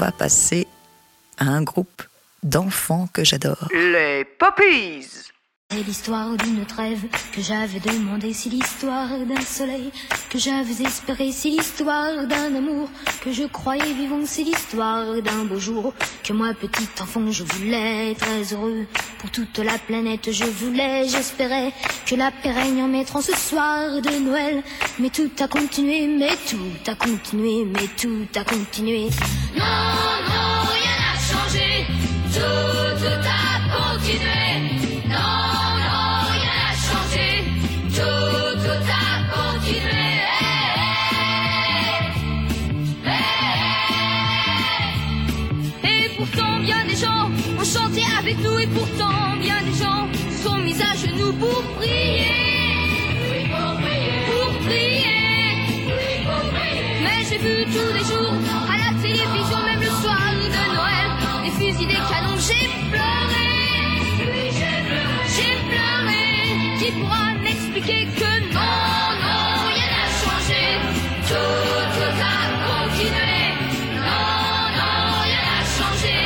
Va 0.02 0.10
passer 0.10 0.66
à 1.38 1.44
un 1.44 1.62
groupe 1.62 2.02
d'enfants 2.42 3.08
que 3.12 3.22
j'adore. 3.22 3.68
Les 3.72 4.24
Poppies 4.24 5.06
C'est 5.70 5.84
l'histoire 5.86 6.36
d'une 6.36 6.66
trêve 6.66 7.04
que 7.32 7.40
j'avais 7.40 7.78
demandé, 7.78 8.32
c'est 8.32 8.48
l'histoire 8.48 9.10
d'un 9.30 9.40
soleil 9.42 9.92
que 10.28 10.38
j'avais 10.40 10.82
espéré, 10.84 11.30
c'est 11.30 11.50
l'histoire 11.50 12.26
d'un 12.26 12.52
amour 12.56 12.88
que 13.22 13.30
je 13.30 13.44
croyais 13.44 13.92
vivant, 13.92 14.22
c'est 14.24 14.42
l'histoire 14.42 15.22
d'un 15.22 15.44
beau 15.44 15.60
jour 15.60 15.94
que 16.24 16.32
moi 16.32 16.52
petit 16.52 16.88
enfant 17.00 17.30
je 17.30 17.44
voulais 17.44 18.16
très 18.16 18.42
heureux 18.52 18.86
pour 19.20 19.30
toute 19.30 19.58
la 19.58 19.78
planète 19.78 20.32
je 20.32 20.44
voulais, 20.44 21.06
j'espérais 21.06 21.72
que 22.06 22.16
la 22.16 22.32
paix 22.32 22.50
règne 22.50 22.82
en 22.82 22.88
mettant 22.88 23.20
ce 23.20 23.36
soir 23.36 24.02
de 24.02 24.18
Noël, 24.18 24.64
mais 24.98 25.10
tout 25.10 25.30
a 25.38 25.46
continué, 25.46 26.08
mais 26.08 26.34
tout 26.50 26.90
a 26.90 26.96
continué, 26.96 27.64
mais 27.64 27.86
tout 27.96 28.26
a 28.34 28.42
continué. 28.42 29.08
Non, 29.60 30.10
non, 30.30 30.52
rien 30.76 30.96
n'a 31.02 31.14
changé. 31.30 31.68
Tout, 32.34 32.90
tout 33.00 33.22
a 33.40 33.50
continué. 33.76 34.48
Non, 35.14 35.40
non, 35.86 36.06
rien 36.32 36.54
n'a 36.60 36.72
changé. 36.88 37.26
Tout, 37.96 38.52
tout 38.64 38.84
a 39.04 39.08
continué. 39.34 40.08
Et 45.84 46.08
pourtant 46.16 46.58
bien 46.60 46.84
des 46.86 46.96
gens 46.96 47.24
ont 47.60 47.64
chanté 47.64 48.02
avec 48.18 48.38
nous 48.38 48.58
et 48.58 48.66
pourtant 48.68 49.36
bien 49.40 49.60
des 49.62 49.76
gens 49.82 50.06
sont 50.42 50.58
mis 50.58 50.76
à 50.80 50.94
genoux 50.96 51.32
pour 51.34 51.62
prier. 51.76 52.26
pour 53.52 53.72
prier. 53.84 54.16
Pour 54.30 54.50
prier. 54.64 55.18
Mais 57.04 57.18
j'ai 57.28 57.38
vu 57.38 57.64
tous 57.74 57.92
les 57.96 58.04
jours 58.10 58.34
Qui 66.82 66.90
pourra 66.90 67.34
m'expliquer 67.40 68.08
que 68.18 68.30
non, 68.52 69.04
non, 69.22 69.46
rien 69.70 69.88
n'a 69.94 70.06
changé. 70.20 70.64
Tout, 71.28 71.62
tout 71.94 72.18
a 72.18 72.38
continué. 72.66 73.38
Non, 74.08 74.36
non, 74.78 74.96
rien 75.22 75.42
n'a 75.46 75.62
changé. 75.78 76.18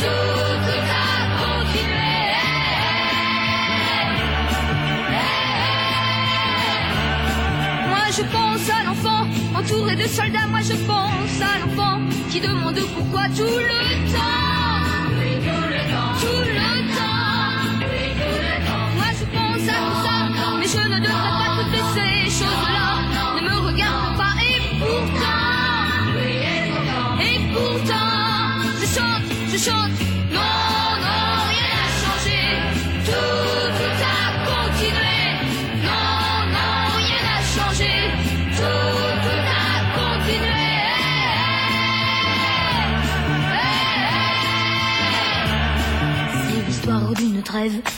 Tout, 0.00 0.30
tout 0.64 0.88
a 1.04 1.12
continué. 1.42 2.16
Moi 7.90 8.06
je 8.16 8.22
pense 8.32 8.70
à 8.70 8.82
l'enfant 8.84 9.22
entouré 9.54 9.96
de 9.96 10.08
soldats. 10.08 10.46
Moi 10.48 10.60
je 10.62 10.76
pense 10.86 11.42
à 11.42 11.58
l'enfant 11.58 12.00
qui 12.30 12.40
demande 12.40 12.80
pourquoi 12.96 13.24
tout 13.36 13.42
le 13.42 14.12
temps. 14.14 14.49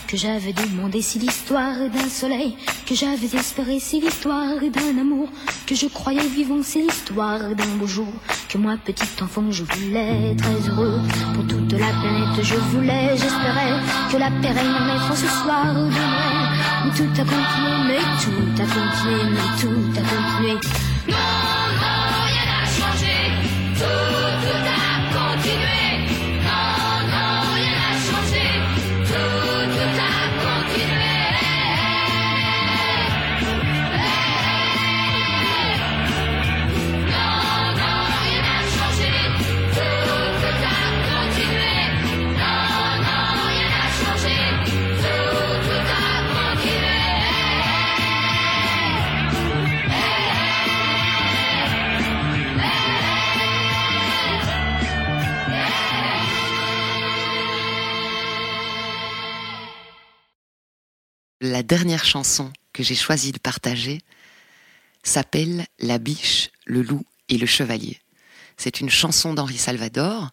Que 0.07 0.17
j'avais 0.17 0.53
demandé, 0.53 1.03
c'est 1.03 1.19
l'histoire 1.19 1.77
d'un 1.91 2.09
soleil 2.09 2.57
que 2.87 2.95
j'avais 2.95 3.37
espéré, 3.37 3.79
c'est 3.81 3.99
l'histoire 3.99 4.59
d'un 4.61 5.01
amour 5.01 5.29
que 5.67 5.75
je 5.75 5.87
croyais 5.87 6.27
vivant, 6.27 6.61
c'est 6.63 6.81
l'histoire 6.81 7.41
d'un 7.41 7.77
beau 7.79 7.87
jour 7.87 8.13
que 8.49 8.59
moi 8.59 8.77
petit 8.85 9.23
enfant 9.23 9.51
je 9.51 9.65
voulais 9.65 10.35
très 10.37 10.69
heureux 10.69 11.01
pour 11.35 11.47
toute 11.47 11.73
la 11.73 11.89
planète 12.01 12.43
je 12.43 12.55
voulais, 12.55 13.11
j'espérais 13.13 13.81
que 14.11 14.17
la 14.17 14.31
paix 14.43 14.51
règne 14.51 14.83
en 15.11 15.15
ce 15.15 15.27
soir 15.27 15.75
de 15.75 15.81
Noël. 15.81 16.43
Mais 16.85 16.91
tout 16.97 17.21
a 17.21 17.25
continué, 17.25 17.75
mais 17.87 18.03
tout 18.21 18.63
a 18.63 18.67
continué, 18.67 19.23
mais 19.31 19.49
tout 19.61 19.85
a 19.99 20.03
continué. 20.03 20.55
Non, 21.09 21.17
non, 21.83 21.99
rien 22.27 22.45
n'a 22.49 22.65
changé. 22.67 23.17
Tout 23.79 24.12
dernière 61.73 62.05
chanson 62.05 62.53
que 62.75 62.83
j'ai 62.83 62.95
choisi 62.95 63.33
de 63.33 63.39
partager 63.39 64.03
s'appelle 65.03 65.64
La 65.79 65.97
biche, 65.97 66.51
le 66.66 66.83
loup 66.83 67.03
et 67.31 67.39
le 67.39 67.47
chevalier. 67.47 67.99
C'est 68.59 68.81
une 68.81 68.91
chanson 68.91 69.33
d'Henri 69.33 69.57
Salvador 69.57 70.33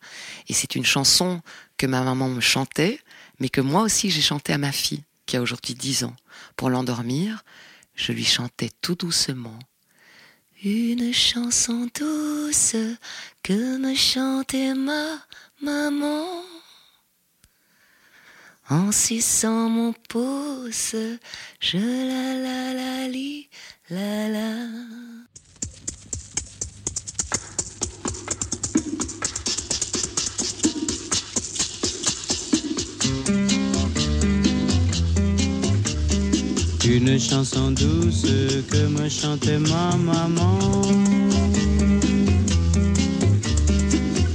et 0.49 0.53
c'est 0.53 0.75
une 0.75 0.83
chanson 0.83 1.41
que 1.77 1.87
ma 1.87 2.01
maman 2.01 2.27
me 2.27 2.41
chantait, 2.41 2.99
mais 3.39 3.47
que 3.47 3.61
moi 3.61 3.83
aussi 3.83 4.11
j'ai 4.11 4.19
chanté 4.19 4.51
à 4.51 4.57
ma 4.57 4.73
fille, 4.73 5.03
qui 5.25 5.37
a 5.37 5.41
aujourd'hui 5.41 5.75
10 5.75 6.03
ans. 6.03 6.15
Pour 6.57 6.69
l'endormir, 6.69 7.45
je 7.95 8.11
lui 8.11 8.25
chantais 8.25 8.71
tout 8.81 8.95
doucement. 8.95 9.59
Une 10.61 11.13
chanson 11.13 11.87
douce 11.97 12.75
que 13.43 13.77
me 13.77 13.95
chantait 13.95 14.73
ma 14.73 15.19
maman. 15.61 16.43
En 18.71 18.91
suçant 18.91 19.67
mon 19.67 19.93
pouce, 20.09 20.95
je 21.59 21.77
la 21.77 22.35
la 22.35 22.73
la 22.75 23.07
li 23.07 23.49
la 23.89 24.29
la. 24.29 24.49
Une 36.85 37.19
chanson 37.19 37.71
douce 37.71 38.27
que 38.69 38.85
me 38.85 39.09
chantait 39.09 39.57
ma 39.57 39.95
maman. 39.95 40.59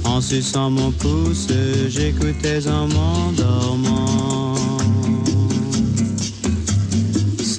En 0.03 0.19
suçant 0.19 0.69
mon 0.69 0.91
pouce, 0.91 1.47
j'écoutais 1.87 2.67
en 2.67 2.87
m'endormant. 2.89 4.04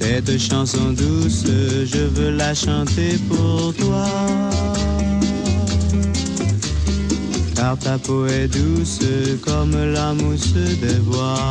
Cette 0.08 0.38
chanson 0.38 0.92
douce, 0.92 1.42
je 1.84 1.98
veux 1.98 2.30
la 2.30 2.54
chanter 2.54 3.18
pour 3.28 3.74
toi. 3.74 4.06
Car 7.56 7.76
ta 7.76 7.98
peau 7.98 8.24
est 8.26 8.46
douce 8.46 9.00
comme 9.44 9.74
la 9.92 10.14
mousse 10.14 10.52
des 10.52 11.00
bois. 11.00 11.50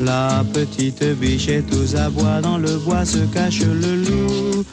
La 0.00 0.44
petite 0.52 1.04
biche 1.20 1.46
est 1.46 1.72
aux 1.72 1.96
abois, 1.96 2.40
dans 2.42 2.58
le 2.58 2.76
bois 2.78 3.04
se 3.04 3.18
cache 3.32 3.60
le 3.60 3.94
loup. 4.04 4.64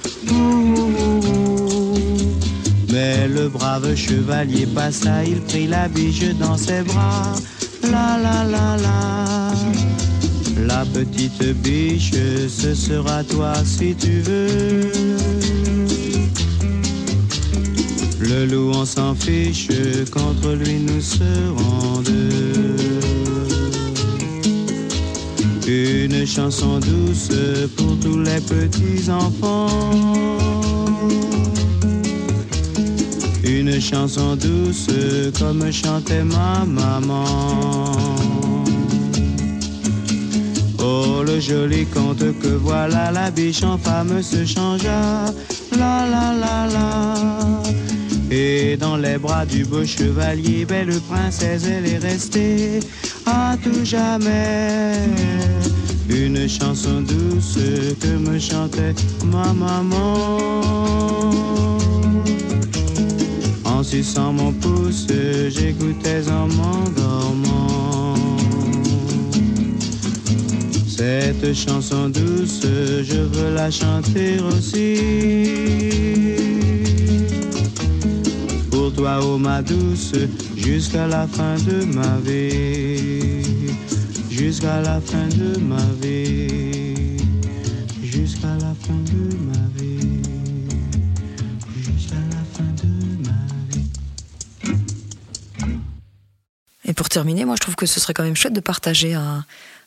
Mais 2.91 3.27
le 3.27 3.49
brave 3.49 3.95
chevalier 3.95 4.65
passa, 4.65 5.23
il 5.23 5.41
prit 5.41 5.67
la 5.67 5.87
biche 5.87 6.33
dans 6.39 6.57
ses 6.57 6.81
bras. 6.81 7.35
La 7.83 8.17
la 8.17 8.43
la 8.43 8.77
la. 8.77 9.48
La 10.69 10.85
petite 10.85 11.43
biche, 11.63 12.11
ce 12.47 12.75
sera 12.75 13.23
toi 13.23 13.53
si 13.65 13.95
tu 13.95 14.21
veux. 14.21 14.91
Le 18.19 18.45
loup, 18.45 18.71
on 18.75 18.85
s'en 18.85 19.15
fiche, 19.15 19.67
contre 20.11 20.53
lui 20.53 20.75
nous 20.75 21.01
serons 21.01 22.01
deux. 22.05 22.75
Une 25.67 26.27
chanson 26.27 26.79
douce 26.79 27.29
pour 27.75 27.99
tous 27.99 28.19
les 28.19 28.39
petits 28.39 29.09
enfants. 29.09 30.37
Une 33.43 33.81
chanson 33.81 34.35
douce 34.35 34.87
comme 35.39 35.71
chantait 35.71 36.23
ma 36.23 36.63
maman. 36.63 38.18
Le 41.29 41.39
joli 41.39 41.85
conte 41.85 42.25
que 42.39 42.47
voilà, 42.47 43.11
la 43.11 43.29
biche 43.29 43.63
en 43.63 43.77
femme 43.77 44.21
se 44.21 44.45
changea. 44.45 45.25
La 45.77 46.05
la 46.13 46.33
la 46.33 46.67
la. 46.73 47.13
Et 48.31 48.77
dans 48.77 48.97
les 48.97 49.17
bras 49.17 49.45
du 49.45 49.63
beau 49.65 49.85
chevalier, 49.85 50.65
belle 50.65 50.99
princesse, 51.09 51.65
elle 51.65 51.87
est 51.87 51.97
restée 51.97 52.79
à 53.25 53.55
tout 53.63 53.83
jamais. 53.83 54.93
Une 56.09 56.47
chanson 56.47 57.01
douce 57.01 57.59
que 58.01 58.13
me 58.29 58.39
chantait 58.39 58.95
ma 59.25 59.53
maman. 59.53 60.37
En 63.65 63.83
suçant 63.83 64.33
mon 64.33 64.51
pouce, 64.51 65.07
j'écoutais 65.49 66.23
en 66.29 66.47
m'endormant. 66.47 67.28
Cette 70.99 71.53
chanson 71.53 72.09
douce, 72.09 72.59
je 72.61 73.21
veux 73.21 73.53
la 73.53 73.71
chanter 73.71 74.37
aussi. 74.41 74.99
Pour 78.69 78.91
toi, 78.91 79.21
oh 79.23 79.37
ma 79.37 79.61
douce, 79.61 80.11
jusqu'à 80.57 81.07
la 81.07 81.25
fin 81.25 81.55
de 81.55 81.85
ma 81.85 82.17
vie. 82.17 83.79
Jusqu'à 84.29 84.81
la 84.81 84.99
fin 84.99 85.25
de 85.29 85.57
ma 85.59 85.85
vie. 86.01 87.15
Jusqu'à 88.03 88.57
la 88.59 88.75
fin 88.83 88.99
de 89.05 89.37
ma 89.37 89.53
vie. 89.77 90.21
Jusqu'à 91.77 92.15
la 92.29 92.43
fin 92.51 92.69
de 92.83 92.89
ma 93.25 93.39
vie. 93.71 93.87
Et 96.83 96.93
pour 96.93 97.07
terminer, 97.07 97.45
moi 97.45 97.55
je 97.55 97.61
trouve 97.61 97.77
que 97.77 97.85
ce 97.85 98.01
serait 98.01 98.13
quand 98.13 98.23
même 98.23 98.35
chouette 98.35 98.51
de 98.51 98.59
partager 98.59 99.13
un, 99.13 99.45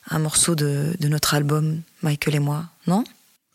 un 0.09 0.19
morceau 0.19 0.55
de, 0.55 0.95
de 0.99 1.07
notre 1.07 1.33
album, 1.33 1.81
Michael 2.01 2.35
et 2.35 2.39
moi, 2.39 2.65
non? 2.87 3.03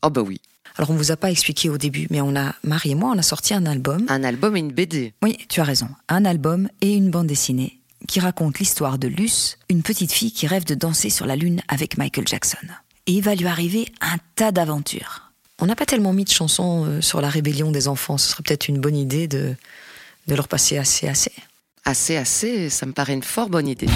Oh 0.02 0.10
bah 0.10 0.22
oui. 0.22 0.40
Alors 0.76 0.90
on 0.90 0.94
vous 0.94 1.10
a 1.10 1.16
pas 1.16 1.30
expliqué 1.30 1.68
au 1.68 1.78
début, 1.78 2.06
mais 2.10 2.20
on 2.20 2.36
a, 2.36 2.54
Marie 2.62 2.92
et 2.92 2.94
moi, 2.94 3.12
on 3.14 3.18
a 3.18 3.22
sorti 3.22 3.52
un 3.52 3.66
album. 3.66 4.06
Un 4.08 4.22
album 4.22 4.56
et 4.56 4.60
une 4.60 4.72
BD. 4.72 5.12
Oui, 5.22 5.36
tu 5.48 5.60
as 5.60 5.64
raison. 5.64 5.88
Un 6.08 6.24
album 6.24 6.68
et 6.80 6.94
une 6.94 7.10
bande 7.10 7.26
dessinée 7.26 7.78
qui 8.06 8.20
raconte 8.20 8.58
l'histoire 8.58 8.96
de 8.96 9.08
Luce, 9.08 9.58
une 9.68 9.82
petite 9.82 10.12
fille 10.12 10.32
qui 10.32 10.46
rêve 10.46 10.64
de 10.64 10.74
danser 10.74 11.10
sur 11.10 11.26
la 11.26 11.34
lune 11.34 11.62
avec 11.68 11.98
Michael 11.98 12.28
Jackson. 12.28 12.58
Et 13.06 13.12
il 13.12 13.22
va 13.22 13.34
lui 13.34 13.46
arriver 13.46 13.86
un 14.00 14.16
tas 14.36 14.52
d'aventures. 14.52 15.32
On 15.60 15.66
n'a 15.66 15.74
pas 15.74 15.86
tellement 15.86 16.12
mis 16.12 16.24
de 16.24 16.30
chansons 16.30 16.84
euh, 16.86 17.00
sur 17.00 17.20
la 17.20 17.28
rébellion 17.28 17.72
des 17.72 17.88
enfants. 17.88 18.16
Ce 18.16 18.28
serait 18.30 18.44
peut-être 18.44 18.68
une 18.68 18.78
bonne 18.78 18.96
idée 18.96 19.26
de, 19.26 19.56
de 20.28 20.34
leur 20.34 20.46
passer 20.46 20.78
assez 20.78 21.08
assez. 21.08 21.32
Assez, 21.84 22.16
assez, 22.16 22.70
ça 22.70 22.86
me 22.86 22.92
paraît 22.92 23.14
une 23.14 23.22
fort 23.22 23.48
bonne 23.48 23.66
idée. 23.66 23.88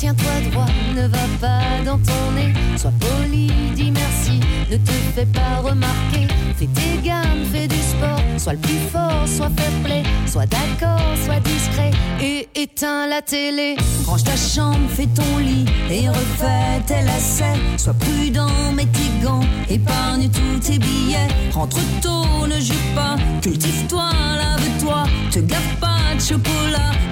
Tiens-toi 0.00 0.50
droit, 0.50 0.66
ne 0.96 1.06
va 1.08 1.26
pas 1.40 1.84
dans 1.84 1.98
ton 1.98 2.32
nez. 2.34 2.54
Sois 2.78 2.92
poli, 2.98 3.50
dis 3.74 3.90
merci, 3.90 4.40
ne 4.70 4.76
te 4.76 4.92
fais 5.14 5.26
pas 5.26 5.56
remarquer. 5.62 6.26
Fais 6.56 6.68
tes 6.68 7.06
gammes, 7.06 7.44
fais 7.52 7.68
du 7.68 7.76
sport, 7.76 8.22
sois 8.38 8.54
le 8.54 8.58
plus 8.60 8.80
fort, 8.90 9.24
sois 9.26 9.50
fair 9.54 9.70
play. 9.84 10.02
Sois 10.26 10.46
d'accord, 10.46 11.12
sois 11.24 11.40
discret 11.40 11.90
et 12.22 12.48
éteins 12.54 13.08
la 13.08 13.20
télé. 13.20 13.76
Range 14.06 14.24
ta 14.24 14.36
chambre, 14.36 14.88
fais 14.88 15.06
ton 15.06 15.36
lit 15.38 15.66
et 15.90 16.08
refais 16.08 16.80
tes 16.86 17.02
lacets. 17.02 17.60
Sois 17.76 17.94
prudent, 17.94 18.72
mets 18.74 18.86
tes 18.86 19.24
gants, 19.24 19.44
épargne 19.68 20.30
tous 20.30 20.60
tes 20.60 20.78
billets. 20.78 21.28
Rentre 21.52 21.80
tôt, 22.00 22.46
ne 22.46 22.58
joue 22.58 22.86
pas, 22.94 23.16
cultive-toi, 23.42 24.08
lave-toi. 24.38 25.04
Te 25.30 25.40
gave 25.40 25.76
pas 25.78 25.89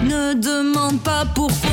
ne 0.04 0.34
demande 0.34 1.00
pas 1.00 1.24
pourquoi. 1.34 1.70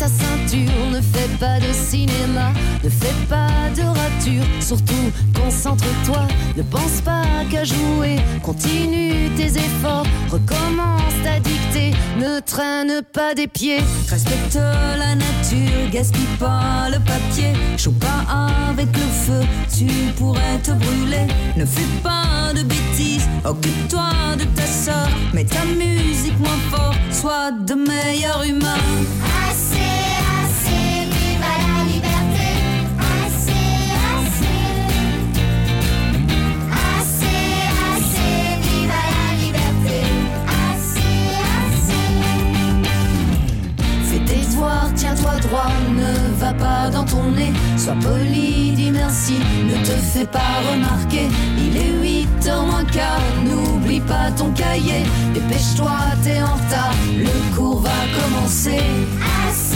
Ta 0.00 0.08
ceinture, 0.08 0.90
ne 0.90 1.00
fais 1.02 1.28
pas 1.38 1.60
de 1.60 1.70
cinéma, 1.74 2.52
ne 2.82 2.88
fais 2.88 3.14
pas 3.28 3.68
de 3.76 3.82
rature, 3.82 4.46
surtout 4.60 5.12
concentre-toi, 5.38 6.26
ne 6.56 6.62
pense 6.62 7.02
pas 7.04 7.44
qu'à 7.50 7.64
jouer, 7.64 8.16
continue 8.42 9.28
tes 9.36 9.58
efforts, 9.58 10.06
recommence 10.30 11.12
ta 11.22 11.38
dictée, 11.38 11.92
ne 12.18 12.40
traîne 12.40 13.02
pas 13.12 13.34
des 13.34 13.46
pieds, 13.46 13.82
respecte 14.08 14.54
la 14.54 15.14
nature, 15.16 15.90
gaspille 15.92 16.36
pas 16.38 16.88
le 16.88 16.98
papier, 17.00 17.52
chauffe 17.76 17.98
pas 17.98 18.24
avec 18.70 18.88
le 18.96 19.08
feu, 19.26 19.46
tu 19.76 19.84
pourrais 20.16 20.58
te 20.62 20.70
brûler, 20.70 21.26
ne 21.58 21.66
fais 21.66 21.90
pas 22.02 22.54
de 22.54 22.62
bêtises, 22.62 23.28
occupe-toi 23.44 24.36
de 24.38 24.44
ta 24.44 24.66
soeur, 24.66 25.10
mets 25.34 25.44
ta 25.44 25.62
musique 25.66 26.38
moins 26.38 26.62
fort, 26.70 26.94
sois 27.12 27.50
de 27.52 27.74
meilleur 27.74 28.42
humain. 28.44 28.78
Assez, 29.50 29.76
assez, 29.76 29.99
tiens-toi 44.94 45.32
droit, 45.40 45.70
ne 45.90 46.38
va 46.38 46.52
pas 46.52 46.90
dans 46.90 47.04
ton 47.04 47.30
nez, 47.30 47.52
sois 47.76 47.94
poli, 47.94 48.72
dis 48.72 48.90
merci, 48.90 49.34
ne 49.64 49.76
te 49.84 49.92
fais 49.92 50.26
pas 50.26 50.60
remarquer, 50.70 51.28
il 51.58 51.76
est 51.76 51.92
8 52.02 52.28
h 52.44 52.66
moins 52.66 52.84
quart, 52.84 53.22
n'oublie 53.44 54.00
pas 54.00 54.30
ton 54.36 54.50
cahier, 54.52 55.04
dépêche-toi, 55.34 55.98
t'es 56.22 56.42
en 56.42 56.54
retard, 56.54 56.94
le 57.16 57.56
cours 57.56 57.80
va 57.80 57.90
commencer. 58.18 58.82
Assez 59.48 59.69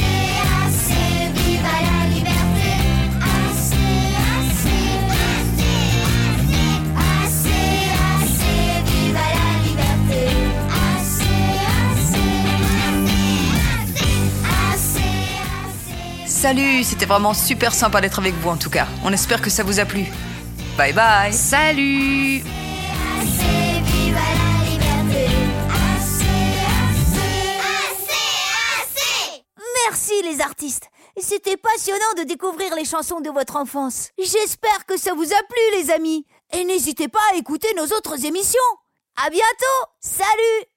Salut, 16.44 16.84
c'était 16.84 17.06
vraiment 17.06 17.32
super 17.32 17.72
sympa 17.72 18.02
d'être 18.02 18.18
avec 18.18 18.34
vous 18.34 18.50
en 18.50 18.58
tout 18.58 18.68
cas. 18.68 18.86
On 19.02 19.10
espère 19.14 19.40
que 19.40 19.48
ça 19.48 19.62
vous 19.62 19.80
a 19.80 19.86
plu. 19.86 20.04
Bye 20.76 20.92
bye. 20.92 21.32
Salut. 21.32 22.42
assez, 23.18 23.80
vive 23.80 24.12
la 24.12 24.70
liberté. 24.70 25.24
Assez, 25.96 26.26
assez, 26.92 27.56
assez, 27.88 28.18
assez. 28.76 29.44
Merci 29.86 30.22
les 30.22 30.42
artistes. 30.42 30.90
C'était 31.16 31.56
passionnant 31.56 32.12
de 32.18 32.24
découvrir 32.24 32.74
les 32.74 32.84
chansons 32.84 33.22
de 33.22 33.30
votre 33.30 33.56
enfance. 33.56 34.10
J'espère 34.18 34.84
que 34.84 34.98
ça 34.98 35.14
vous 35.14 35.32
a 35.32 35.42
plu 35.48 35.80
les 35.80 35.90
amis. 35.92 36.26
Et 36.52 36.64
n'hésitez 36.64 37.08
pas 37.08 37.24
à 37.32 37.38
écouter 37.38 37.68
nos 37.74 37.86
autres 37.86 38.26
émissions. 38.26 38.60
À 39.16 39.30
bientôt. 39.30 39.90
Salut 39.98 40.73